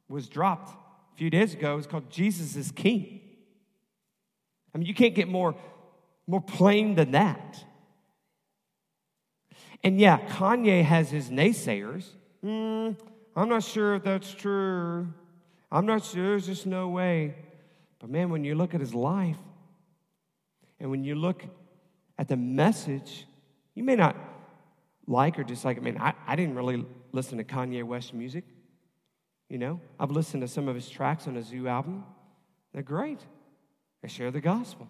was 0.10 0.28
dropped 0.28 0.70
a 0.70 1.18
few 1.18 1.30
days 1.30 1.54
ago 1.54 1.78
is 1.78 1.88
called 1.88 2.10
Jesus 2.10 2.56
is 2.56 2.72
King. 2.72 3.22
I 4.78 4.80
mean, 4.80 4.86
you 4.86 4.94
can't 4.94 5.16
get 5.16 5.28
more, 5.28 5.56
more 6.28 6.40
plain 6.40 6.94
than 6.94 7.14
that. 7.14 7.66
And 9.84 10.00
yeah, 10.00 10.20
Kanye 10.20 10.84
has 10.84 11.10
his 11.10 11.32
naysayers. 11.32 12.06
Mm, 12.46 12.96
I'm 13.36 13.50
not 13.50 13.64
sure 13.64 13.96
if 13.96 14.04
that's 14.04 14.32
true. 14.32 15.12
I'm 15.72 15.88
not 15.88 16.06
sure. 16.06 16.24
There's 16.24 16.46
just 16.46 16.68
no 16.68 16.90
way. 16.90 17.34
But 17.98 18.12
man, 18.12 18.30
when 18.30 18.44
you 18.44 18.54
look 18.54 18.76
at 18.76 18.80
his 18.80 18.94
life 18.94 19.40
and 20.80 20.92
when 20.92 21.04
you 21.04 21.16
look 21.16 21.44
at 22.20 22.28
the 22.28 22.38
message, 22.38 23.26
you 23.74 23.84
may 23.84 23.96
not 23.96 24.16
like 25.08 25.40
or 25.40 25.44
dislike. 25.44 25.78
I 25.78 25.80
mean, 25.80 25.98
I, 25.98 26.14
I 26.28 26.36
didn't 26.36 26.54
really 26.54 26.86
listen 27.14 27.40
to 27.40 27.44
Kanye 27.44 27.84
West 27.84 28.14
music. 28.14 28.44
You 29.50 29.58
know, 29.58 29.82
I've 30.00 30.12
listened 30.12 30.42
to 30.42 30.48
some 30.48 30.68
of 30.68 30.76
his 30.76 30.88
tracks 30.88 31.26
on 31.26 31.34
his 31.34 31.52
new 31.52 31.68
album. 31.68 32.04
They're 32.76 32.84
great. 32.84 33.22
They 34.02 34.08
share 34.08 34.32
the 34.32 34.42
gospel. 34.42 34.90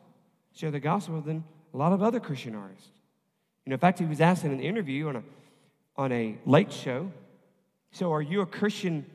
Share 0.53 0.71
the 0.71 0.79
gospel 0.79 1.21
than 1.21 1.43
a 1.73 1.77
lot 1.77 1.93
of 1.93 2.01
other 2.01 2.19
Christian 2.19 2.55
artists. 2.55 2.89
You 3.65 3.71
know, 3.71 3.75
in 3.75 3.79
fact, 3.79 3.99
he 3.99 4.05
was 4.05 4.21
asked 4.21 4.43
in 4.43 4.51
an 4.51 4.59
interview 4.59 5.07
on 5.07 5.17
a, 5.17 5.23
on 5.95 6.11
a 6.11 6.37
late 6.45 6.71
show. 6.71 7.11
So, 7.91 8.11
are 8.13 8.21
you 8.21 8.41
a 8.41 8.45
Christian 8.45 9.05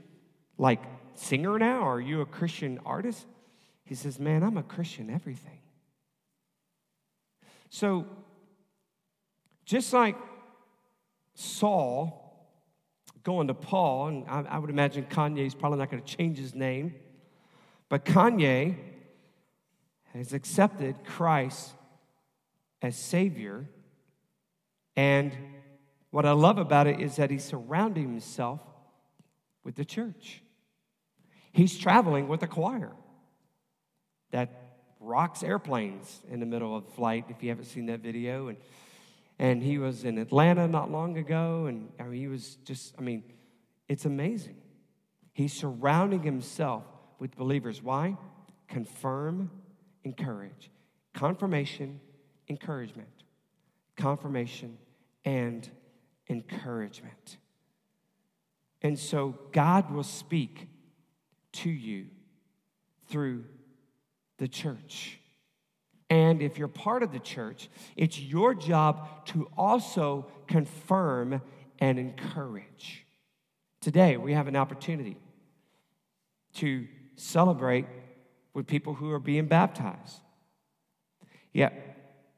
like 0.59 0.83
singer 1.15 1.59
now? 1.59 1.83
Are 1.83 2.01
you 2.01 2.21
a 2.21 2.27
Christian 2.27 2.81
artist? 2.85 3.27
He 3.85 3.95
says, 3.95 4.19
Man, 4.19 4.43
I'm 4.43 4.57
a 4.57 4.63
Christian 4.63 5.11
everything. 5.11 5.59
So, 7.71 8.07
just 9.65 9.93
like 9.93 10.17
Saul 11.35 12.19
going 13.23 13.49
to 13.49 13.55
Paul, 13.55 14.09
and 14.09 14.25
I, 14.29 14.45
I 14.49 14.59
would 14.59 14.71
imagine 14.71 15.05
Kanye's 15.05 15.55
probably 15.55 15.79
not 15.79 15.91
going 15.91 16.03
to 16.03 16.17
change 16.17 16.39
his 16.39 16.55
name, 16.55 16.95
but 17.89 18.05
Kanye 18.05 18.77
has 20.13 20.33
accepted 20.33 21.05
Christ 21.05 21.73
as 22.81 22.97
Savior. 22.97 23.67
And 24.97 25.33
what 26.11 26.27
I 26.27 26.33
love 26.33 26.59
about 26.59 26.87
it 26.87 27.01
is 27.01 27.17
that 27.17 27.31
he's 27.31 27.45
surrounding 27.45 28.11
himself 28.11 28.61
with 29.65 29.77
the 29.77 29.85
church. 29.85 30.43
He's 31.53 31.79
traveling 31.79 32.29
with 32.29 32.43
a 32.43 32.47
choir 32.47 32.93
that 34.31 34.49
rocks 35.01 35.43
airplanes 35.43 36.23
in 36.31 36.41
the 36.41 36.47
middle 36.47 36.77
of 36.77 36.89
flight, 36.95 37.27
if 37.29 37.43
you 37.43 37.49
haven't 37.49 37.65
seen 37.65 37.87
that 37.87 38.01
video. 38.01 38.49
And, 38.49 38.59
and 39.39 39.63
he 39.63 39.79
was 39.79 40.05
in 40.05 40.19
Atlanta 40.19 40.69
not 40.69 40.91
long 40.91 41.19
ago, 41.19 41.67
and 41.67 41.91
I 41.99 42.05
mean, 42.05 42.21
he 42.21 42.29
was 42.29 42.57
just, 42.65 42.95
I 42.99 43.03
mean, 43.03 43.25
it's 43.89 44.05
amazing. 44.05 44.57
He's 45.33 45.53
surrounding 45.53 46.23
himself 46.23 46.85
with 47.19 47.37
believers. 47.37 47.83
Why? 47.83 48.17
Confirm, 48.69 49.51
encourage. 50.05 50.71
Confirmation, 51.15 52.01
encouragement. 52.49 53.09
Confirmation 53.97 54.79
and 55.25 55.69
encouragement. 56.29 57.39
And 58.81 58.99
so 58.99 59.39
God 59.53 59.91
will 59.91 60.03
speak 60.03 60.69
to 61.53 61.71
you 61.71 62.07
through 63.09 63.45
the 64.39 64.49
church. 64.49 65.19
And 66.11 66.43
if 66.43 66.59
you're 66.59 66.69
part 66.69 67.03
of 67.03 67.13
the 67.13 67.19
church, 67.19 67.71
it's 67.97 68.21
your 68.21 68.55
job 68.55 69.27
to 69.27 69.49
also 69.57 70.27
confirm 70.47 71.41
and 71.79 71.99
encourage. 71.99 73.07
Today, 73.81 74.17
we 74.17 74.35
have 74.35 74.47
an 74.47 74.57
opportunity 74.57 75.17
to 76.55 76.87
celebrate 77.17 77.87
with 78.55 78.67
people 78.67 78.95
who 78.95 79.11
are 79.11 79.19
being 79.19 79.47
baptized. 79.47 80.17
Yeah, 81.53 81.71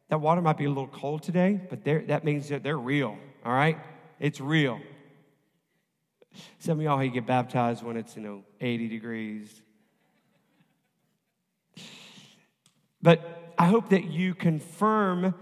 that 0.08 0.20
water 0.20 0.40
might 0.40 0.56
be 0.56 0.64
a 0.64 0.68
little 0.68 0.88
cold 0.88 1.22
today, 1.22 1.60
but 1.70 1.84
that 1.84 2.24
means 2.24 2.48
that 2.48 2.62
they're 2.62 2.78
real, 2.78 3.16
all 3.44 3.52
right? 3.52 3.78
It's 4.20 4.40
real. 4.40 4.80
Some 6.58 6.78
of 6.78 6.84
y'all 6.84 7.02
you 7.02 7.10
get 7.10 7.26
baptized 7.26 7.82
when 7.82 7.96
it's, 7.96 8.16
you 8.16 8.22
know, 8.22 8.44
80 8.60 8.88
degrees. 8.88 9.62
But 13.00 13.52
I 13.58 13.66
hope 13.66 13.90
that 13.90 14.04
you 14.04 14.34
confirm 14.34 15.34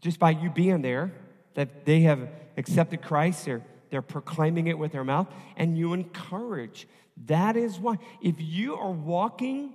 just 0.00 0.18
by 0.18 0.30
you 0.30 0.50
being 0.50 0.82
there 0.82 1.12
that 1.54 1.84
they 1.84 2.00
have 2.00 2.28
accepted 2.56 3.02
Christ, 3.02 3.44
they're, 3.44 3.64
they're 3.90 4.02
proclaiming 4.02 4.66
it 4.66 4.78
with 4.78 4.92
their 4.92 5.04
mouth, 5.04 5.28
and 5.56 5.78
you 5.78 5.92
encourage. 5.92 6.86
That 7.26 7.56
is 7.56 7.78
why. 7.78 7.96
If 8.20 8.36
you 8.38 8.76
are 8.76 8.90
walking, 8.90 9.72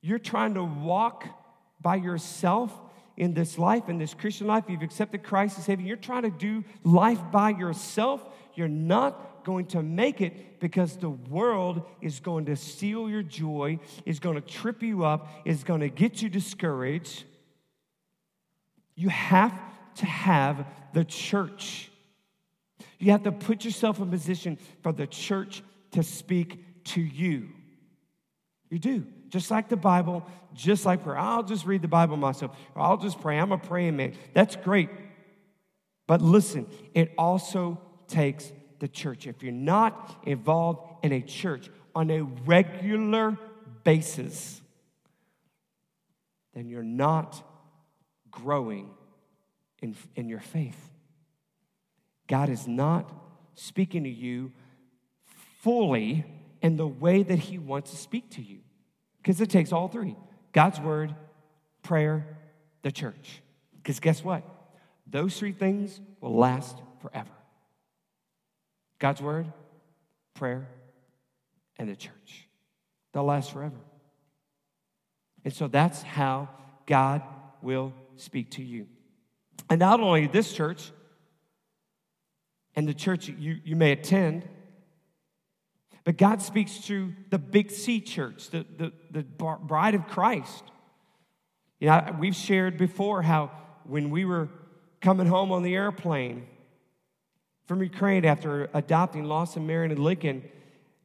you're 0.00 0.18
trying 0.18 0.54
to 0.54 0.64
walk 0.64 1.26
by 1.80 1.96
yourself 1.96 2.72
in 3.16 3.34
this 3.34 3.58
life, 3.58 3.88
in 3.88 3.98
this 3.98 4.14
Christian 4.14 4.46
life, 4.46 4.64
you've 4.68 4.82
accepted 4.82 5.22
Christ 5.22 5.58
as 5.58 5.66
Savior, 5.66 5.86
you're 5.86 5.96
trying 5.96 6.22
to 6.22 6.30
do 6.30 6.64
life 6.84 7.20
by 7.30 7.50
yourself, 7.50 8.24
you're 8.54 8.68
not 8.68 9.44
going 9.44 9.66
to 9.66 9.82
make 9.82 10.20
it 10.20 10.60
because 10.60 10.96
the 10.96 11.10
world 11.10 11.82
is 12.00 12.20
going 12.20 12.46
to 12.46 12.56
steal 12.56 13.10
your 13.10 13.22
joy, 13.22 13.78
is 14.06 14.20
going 14.20 14.36
to 14.36 14.40
trip 14.40 14.82
you 14.82 15.04
up, 15.04 15.28
is 15.44 15.64
going 15.64 15.80
to 15.80 15.88
get 15.88 16.22
you 16.22 16.28
discouraged. 16.28 17.24
You 18.94 19.08
have 19.08 19.58
to 19.96 20.06
have 20.06 20.66
the 20.92 21.04
church. 21.04 21.90
You 22.98 23.12
have 23.12 23.22
to 23.24 23.32
put 23.32 23.64
yourself 23.64 23.98
in 23.98 24.10
position 24.10 24.58
for 24.82 24.92
the 24.92 25.06
church 25.06 25.62
to 25.92 26.02
speak 26.02 26.84
to 26.84 27.00
you. 27.00 27.48
You 28.70 28.78
do. 28.78 29.06
Just 29.30 29.50
like 29.50 29.68
the 29.68 29.76
Bible, 29.76 30.26
just 30.54 30.84
like 30.84 31.04
prayer. 31.04 31.18
I'll 31.18 31.42
just 31.42 31.64
read 31.64 31.82
the 31.82 31.88
Bible 31.88 32.16
myself. 32.16 32.56
I'll 32.76 32.96
just 32.96 33.20
pray. 33.20 33.38
I'm 33.38 33.52
a 33.52 33.58
praying 33.58 33.96
man. 33.96 34.14
That's 34.34 34.56
great. 34.56 34.90
But 36.06 36.20
listen, 36.20 36.66
it 36.92 37.12
also 37.16 37.80
takes 38.08 38.52
the 38.80 38.88
church. 38.88 39.26
If 39.26 39.42
you're 39.42 39.52
not 39.52 40.22
involved 40.24 41.04
in 41.04 41.12
a 41.12 41.20
church 41.20 41.70
on 41.94 42.10
a 42.10 42.22
regular 42.22 43.38
basis, 43.84 44.60
then 46.54 46.68
you're 46.68 46.82
not 46.82 47.42
growing 48.30 48.90
in, 49.80 49.94
in 50.16 50.28
your 50.28 50.40
faith. 50.40 50.90
God 52.26 52.48
is 52.48 52.66
not 52.66 53.10
speaking 53.54 54.04
to 54.04 54.10
you 54.10 54.52
fully 55.60 56.24
in 56.62 56.76
the 56.76 56.86
way 56.86 57.22
that 57.22 57.38
He 57.38 57.58
wants 57.58 57.90
to 57.90 57.96
speak 57.96 58.30
to 58.30 58.42
you. 58.42 58.60
Because 59.22 59.40
it 59.40 59.50
takes 59.50 59.72
all 59.72 59.88
three 59.88 60.16
God's 60.52 60.80
word, 60.80 61.14
prayer, 61.82 62.38
the 62.82 62.92
church. 62.92 63.42
Because 63.76 64.00
guess 64.00 64.24
what? 64.24 64.42
Those 65.06 65.38
three 65.38 65.52
things 65.52 66.00
will 66.20 66.36
last 66.36 66.76
forever 67.00 67.30
God's 68.98 69.20
word, 69.20 69.52
prayer, 70.34 70.68
and 71.78 71.88
the 71.88 71.96
church. 71.96 72.48
They'll 73.12 73.24
last 73.24 73.52
forever. 73.52 73.80
And 75.44 75.52
so 75.52 75.68
that's 75.68 76.02
how 76.02 76.48
God 76.86 77.22
will 77.62 77.92
speak 78.16 78.50
to 78.52 78.62
you. 78.62 78.86
And 79.70 79.78
not 79.78 80.00
only 80.00 80.26
this 80.26 80.52
church 80.52 80.92
and 82.76 82.86
the 82.86 82.94
church 82.94 83.28
you, 83.28 83.56
you 83.64 83.76
may 83.76 83.92
attend, 83.92 84.46
but 86.10 86.16
God 86.16 86.42
speaks 86.42 86.76
through 86.78 87.12
the 87.28 87.38
Big 87.38 87.70
C 87.70 88.00
church, 88.00 88.50
the, 88.50 88.66
the, 88.76 88.92
the 89.12 89.22
bride 89.22 89.94
of 89.94 90.08
Christ. 90.08 90.64
You 91.78 91.86
know, 91.86 92.16
we've 92.18 92.34
shared 92.34 92.76
before 92.76 93.22
how 93.22 93.52
when 93.84 94.10
we 94.10 94.24
were 94.24 94.48
coming 95.00 95.28
home 95.28 95.52
on 95.52 95.62
the 95.62 95.72
airplane 95.76 96.48
from 97.66 97.80
Ukraine 97.80 98.24
after 98.24 98.68
adopting 98.74 99.26
Lawson, 99.26 99.68
Marion, 99.68 99.92
and 99.92 100.02
Lincoln, 100.02 100.42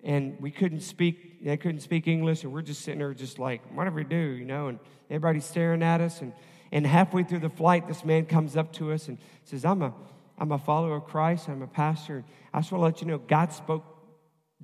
and 0.03 0.41
we 0.41 0.49
couldn't 0.49 0.81
speak, 0.81 1.45
they 1.45 1.55
couldn't 1.55 1.81
speak 1.81 2.07
English, 2.07 2.43
and 2.43 2.51
we're 2.51 2.63
just 2.63 2.81
sitting 2.81 2.97
there 2.97 3.13
just 3.13 3.37
like, 3.37 3.61
whatever 3.75 3.97
we 3.97 4.05
do, 4.05 4.15
you 4.15 4.45
know, 4.45 4.69
and 4.69 4.79
everybody's 5.11 5.45
staring 5.45 5.83
at 5.83 6.01
us, 6.01 6.21
and, 6.21 6.33
and 6.71 6.87
halfway 6.87 7.21
through 7.21 7.41
the 7.41 7.49
flight, 7.51 7.87
this 7.87 8.03
man 8.03 8.25
comes 8.25 8.57
up 8.57 8.73
to 8.73 8.91
us 8.91 9.07
and 9.07 9.19
says, 9.43 9.65
I'm 9.65 9.83
a, 9.83 9.93
I'm 10.39 10.51
a 10.51 10.57
follower 10.57 10.95
of 10.95 11.05
Christ, 11.05 11.47
I'm 11.47 11.61
a 11.61 11.67
pastor, 11.67 12.25
I 12.51 12.61
just 12.61 12.71
want 12.71 12.81
to 12.81 12.85
let 12.85 13.01
you 13.01 13.07
know, 13.07 13.19
God 13.19 13.53
spoke 13.53 13.94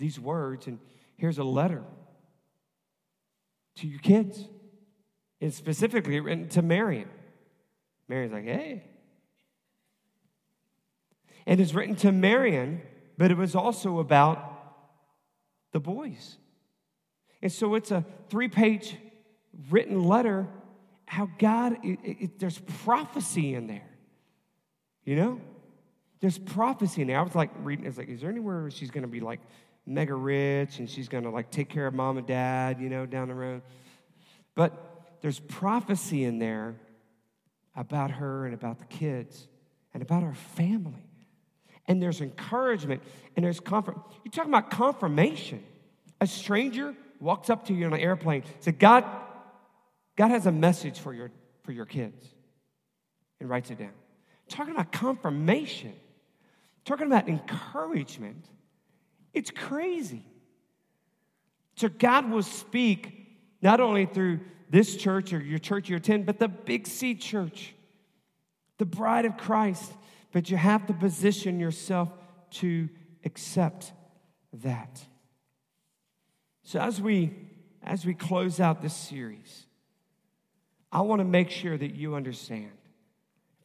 these 0.01 0.19
words, 0.19 0.67
and 0.67 0.79
here's 1.15 1.37
a 1.37 1.43
letter 1.43 1.83
to 3.75 3.87
your 3.87 3.99
kids. 3.99 4.47
It's 5.39 5.55
specifically 5.55 6.19
written 6.19 6.49
to 6.49 6.61
Marion. 6.61 7.07
Marion's 8.09 8.33
like, 8.33 8.45
hey. 8.45 8.83
And 11.45 11.61
it's 11.61 11.73
written 11.73 11.95
to 11.97 12.11
Marion, 12.11 12.81
but 13.17 13.31
it 13.31 13.37
was 13.37 13.55
also 13.55 13.99
about 13.99 14.39
the 15.71 15.79
boys. 15.79 16.37
And 17.41 17.51
so 17.51 17.75
it's 17.75 17.91
a 17.91 18.03
three 18.29 18.49
page 18.49 18.97
written 19.69 20.03
letter 20.03 20.47
how 21.05 21.29
God, 21.37 21.77
it, 21.83 21.99
it, 22.03 22.39
there's 22.39 22.57
prophecy 22.83 23.53
in 23.53 23.67
there. 23.67 23.89
You 25.05 25.15
know? 25.15 25.41
There's 26.21 26.37
prophecy 26.37 27.01
in 27.01 27.07
there. 27.07 27.19
I 27.19 27.21
was 27.21 27.35
like 27.35 27.51
reading, 27.63 27.85
I 27.85 27.89
was 27.89 27.97
like, 27.97 28.09
is 28.09 28.21
there 28.21 28.29
anywhere 28.29 28.69
she's 28.71 28.91
going 28.91 29.03
to 29.03 29.07
be 29.07 29.19
like 29.19 29.41
mega 29.85 30.13
rich 30.13 30.79
and 30.79 30.89
she's 30.89 31.09
going 31.09 31.23
to 31.23 31.29
like 31.29 31.51
take 31.51 31.69
care 31.69 31.87
of 31.87 31.93
mom 31.93 32.17
and 32.17 32.27
dad, 32.27 32.79
you 32.79 32.89
know, 32.89 33.05
down 33.05 33.27
the 33.27 33.35
road. 33.35 33.61
But 34.55 35.17
there's 35.21 35.39
prophecy 35.39 36.23
in 36.23 36.39
there 36.39 36.75
about 37.75 38.11
her 38.11 38.45
and 38.45 38.53
about 38.53 38.79
the 38.79 38.85
kids 38.85 39.47
and 39.93 40.03
about 40.03 40.23
our 40.23 40.33
family. 40.33 41.05
And 41.87 42.01
there's 42.01 42.21
encouragement 42.21 43.01
and 43.35 43.43
there's 43.43 43.59
comfort. 43.59 43.97
You're 44.23 44.31
talking 44.31 44.51
about 44.51 44.71
confirmation. 44.71 45.63
A 46.19 46.27
stranger 46.27 46.95
walks 47.19 47.49
up 47.49 47.65
to 47.67 47.73
you 47.73 47.85
on 47.85 47.93
an 47.93 47.99
airplane, 47.99 48.43
says, 48.59 48.75
God, 48.77 49.05
God 50.15 50.29
has 50.29 50.45
a 50.45 50.51
message 50.51 50.99
for 50.99 51.13
your, 51.13 51.31
for 51.63 51.71
your 51.71 51.85
kids, 51.85 52.25
and 53.39 53.49
writes 53.49 53.71
it 53.71 53.79
down. 53.79 53.91
Talking 54.49 54.73
about 54.73 54.91
confirmation, 54.91 55.93
talking 56.83 57.07
about 57.07 57.29
encouragement. 57.29 58.45
It's 59.33 59.51
crazy. 59.51 60.25
So 61.75 61.89
God 61.89 62.29
will 62.29 62.43
speak 62.43 63.27
not 63.61 63.79
only 63.79 64.05
through 64.05 64.41
this 64.69 64.95
church 64.95 65.33
or 65.33 65.39
your 65.39 65.59
church 65.59 65.89
you 65.89 65.95
attend, 65.95 66.25
but 66.25 66.39
the 66.39 66.47
Big 66.47 66.87
C 66.87 67.15
church, 67.15 67.73
the 68.77 68.85
bride 68.85 69.25
of 69.25 69.37
Christ. 69.37 69.91
but 70.31 70.49
you 70.49 70.57
have 70.57 70.87
to 70.87 70.93
position 70.93 71.59
yourself 71.59 72.09
to 72.51 72.89
accept 73.25 73.91
that. 74.53 75.05
So 76.63 76.79
as 76.79 77.01
we 77.01 77.33
as 77.83 78.05
we 78.05 78.13
close 78.13 78.59
out 78.59 78.81
this 78.81 78.93
series, 78.93 79.65
I 80.91 81.01
want 81.01 81.19
to 81.19 81.25
make 81.25 81.49
sure 81.49 81.75
that 81.77 81.95
you 81.95 82.15
understand 82.15 82.71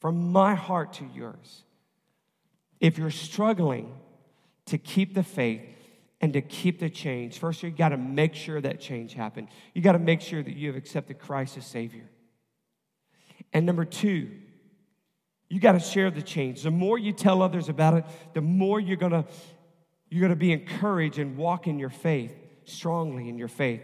from 0.01 0.33
my 0.33 0.55
heart 0.55 0.95
to 0.95 1.05
yours. 1.14 1.64
If 2.81 2.97
you're 2.99 3.11
struggling 3.11 3.95
to 4.67 4.79
keep 4.79 5.14
the 5.14 5.23
faith 5.23 5.62
and 6.21 6.33
to 6.33 6.41
keep 6.41 6.81
the 6.81 6.91
change, 6.91 7.39
first 7.39 7.62
you 7.62 7.71
got 7.71 7.91
to 7.91 7.97
make 7.97 8.35
sure 8.35 8.61
that 8.61 8.81
change 8.81 9.14
happened. 9.14 9.49
You 9.75 9.83
got 9.83 9.93
to 9.93 9.99
make 9.99 10.21
sure 10.21 10.43
that 10.43 10.57
you 10.57 10.69
have 10.69 10.77
accepted 10.77 11.19
Christ 11.19 11.57
as 11.57 11.67
Savior. 11.67 12.09
And 13.53 13.67
number 13.67 13.85
two, 13.85 14.31
you 15.49 15.61
got 15.61 15.73
to 15.73 15.81
share 15.81 16.11
the 16.11 16.23
change. 16.23 16.62
The 16.62 16.71
more 16.71 16.99
you 16.99 17.12
tell 17.12 17.43
others 17.43 17.69
about 17.69 17.95
it, 17.95 18.05
the 18.35 18.41
more 18.41 18.81
you're 18.81 18.97
going 18.97 19.12
to 19.12 19.25
you're 20.09 20.21
going 20.21 20.31
to 20.31 20.37
be 20.37 20.53
encouraged 20.53 21.19
and 21.19 21.37
walk 21.37 21.67
in 21.67 21.81
your 21.81 21.91
faith 21.91 22.33
strongly 22.64 23.29
in 23.29 23.39
your 23.39 23.49
faith. 23.49 23.83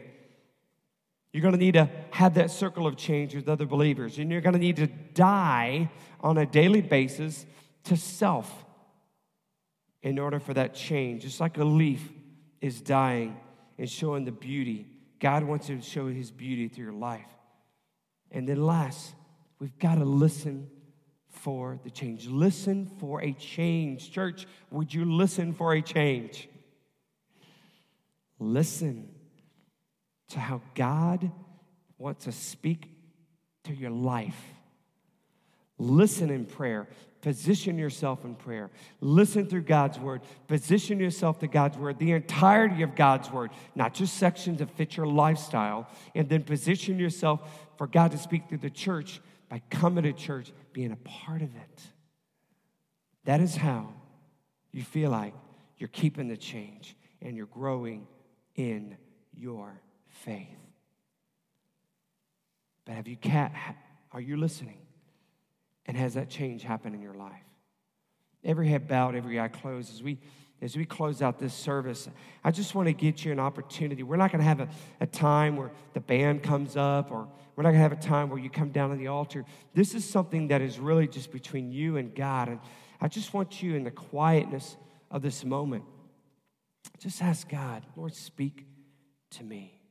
You're 1.33 1.43
going 1.43 1.55
to 1.55 1.59
need 1.59 1.74
to 1.74 1.89
have 2.11 2.35
that 2.35 2.51
circle 2.51 2.87
of 2.87 2.97
change 2.97 3.35
with 3.35 3.49
other 3.49 3.64
believers, 3.64 4.18
and 4.18 4.30
you're 4.30 4.41
going 4.41 4.53
to 4.53 4.59
need 4.59 4.76
to 4.76 4.87
die 4.87 5.91
on 6.20 6.37
a 6.39 6.45
daily 6.45 6.83
basis 6.83 7.47
to 7.85 7.97
self 7.97 8.64
in 10.03 10.18
order 10.18 10.40
for 10.40 10.55
that 10.55 10.74
change. 10.74 11.22
Just 11.22 11.40
like 11.40 11.59
a 11.59 11.64
leaf 11.64 12.09
is 12.61 12.80
dying 12.80 13.36
and 13.78 13.88
showing 13.88 14.24
the 14.24 14.32
beauty, 14.32 14.86
God 15.20 15.44
wants 15.44 15.68
to 15.68 15.80
show 15.80 16.09
his 16.09 16.30
beauty 16.30 16.68
through 16.68 16.84
your 16.84 16.92
life. 16.92 17.28
And 18.30 18.48
then, 18.48 18.64
last, 18.64 19.14
we've 19.59 19.78
got 19.78 19.96
to 19.96 20.05
listen 20.05 20.68
for 21.28 21.78
the 21.84 21.90
change. 21.90 22.26
Listen 22.26 22.90
for 22.98 23.22
a 23.22 23.32
change. 23.32 24.11
Church, 24.11 24.46
would 24.70 24.92
you 24.92 25.05
listen 25.05 25.53
for 25.53 25.74
a 25.74 25.82
change? 25.82 26.48
Listen 28.38 29.09
to 30.28 30.40
how 30.40 30.61
God 30.74 31.30
wants 31.98 32.24
to 32.24 32.32
speak 32.32 32.88
to 33.64 33.74
your 33.74 33.90
life. 33.90 34.40
Listen 35.78 36.30
in 36.30 36.44
prayer. 36.44 36.88
Position 37.23 37.79
yourself 37.79 38.25
in 38.25 38.35
prayer. 38.35 38.68
Listen 39.01 39.47
through 39.47 39.62
God's 39.62 39.97
word. 39.99 40.23
Position 40.49 40.99
yourself 40.99 41.39
to 41.39 41.47
God's 41.47 41.79
word, 41.79 41.99
the 42.01 42.11
entirety 42.11 42.83
of 42.83 42.97
God's 42.97 43.31
word, 43.31 43.53
not 43.77 43.95
just 43.95 44.16
sections 44.16 44.59
that 44.59 44.70
fit 44.73 44.97
your 44.97 45.07
lifestyle. 45.07 45.89
And 46.16 46.29
then 46.29 46.43
position 46.43 46.99
yourself 46.99 47.41
for 47.79 47.87
God 47.87 48.11
to 48.11 48.18
speak 48.18 48.49
through 48.49 48.59
the 48.59 48.70
church 48.70 49.20
by 49.49 49.62
coming 49.70 50.03
to 50.03 50.12
church, 50.12 50.53
being 50.73 50.91
a 50.91 50.97
part 50.97 51.43
of 51.43 51.55
it. 51.55 51.83
That 53.25 53.41
is 53.41 53.55
how 53.55 53.93
you 54.73 54.83
feel 54.83 55.11
like 55.11 55.33
you're 55.79 55.89
keeping 55.89 56.27
the 56.27 56.37
change 56.37 56.97
and 57.20 57.37
you're 57.37 57.47
growing 57.47 58.09
in 58.57 58.97
your 59.33 59.81
faith. 60.09 60.49
But 62.85 62.97
have 62.97 63.07
you 63.07 63.16
cat 63.16 63.53
are 64.11 64.20
you 64.20 64.37
listening? 64.37 64.79
And 65.87 65.97
has 65.97 66.14
that 66.14 66.30
change 66.30 66.62
happened 66.62 66.95
in 66.95 67.03
your 67.03 67.14
life? 67.14 67.33
Every 68.45 68.68
head 68.68 68.89
bowed, 68.89 69.14
every 69.14 69.41
eye 69.41 69.49
closed 69.49 69.93
as 69.93 70.03
we 70.03 70.18
as 70.62 70.76
we 70.76 70.85
close 70.85 71.20
out 71.22 71.41
this 71.41 71.53
service, 71.53 72.09
I 72.45 72.53
just 72.53 72.76
want 72.76 72.87
to 72.87 72.93
get 72.93 73.24
you 73.24 73.33
an 73.33 73.41
opportunity. 73.41 74.05
We're 74.05 74.16
not 74.16 74.30
going 74.30 74.39
to 74.39 74.47
have 74.47 74.61
a, 74.61 74.68
a 75.01 75.07
time 75.07 75.57
where 75.57 75.72
the 75.93 75.99
band 75.99 76.45
comes 76.45 76.76
up, 76.76 77.11
or 77.11 77.26
we're 77.57 77.64
not 77.64 77.70
going 77.70 77.83
to 77.83 77.89
have 77.89 77.93
a 77.93 77.97
time 77.97 78.30
where 78.30 78.39
you 78.39 78.49
come 78.49 78.70
down 78.70 78.91
to 78.91 78.97
the 78.97 79.09
altar. 79.09 79.45
This 79.74 79.93
is 79.93 80.09
something 80.09 80.49
that 80.49 80.62
is 80.62 80.78
really 80.78 81.09
just 81.09 81.33
between 81.33 81.72
you 81.72 81.97
and 81.97 82.14
God. 82.14 82.49
And 82.49 82.61
I 83.01 83.09
just 83.09 83.35
want 83.35 83.61
you 83.61 83.74
in 83.74 83.83
the 83.83 83.91
quietness 83.91 84.76
of 85.11 85.20
this 85.20 85.45
moment, 85.45 85.83
just 87.01 87.20
ask 87.20 87.49
God, 87.49 87.85
Lord, 87.97 88.14
speak 88.14 88.64
to 89.33 89.43
me. 89.43 89.82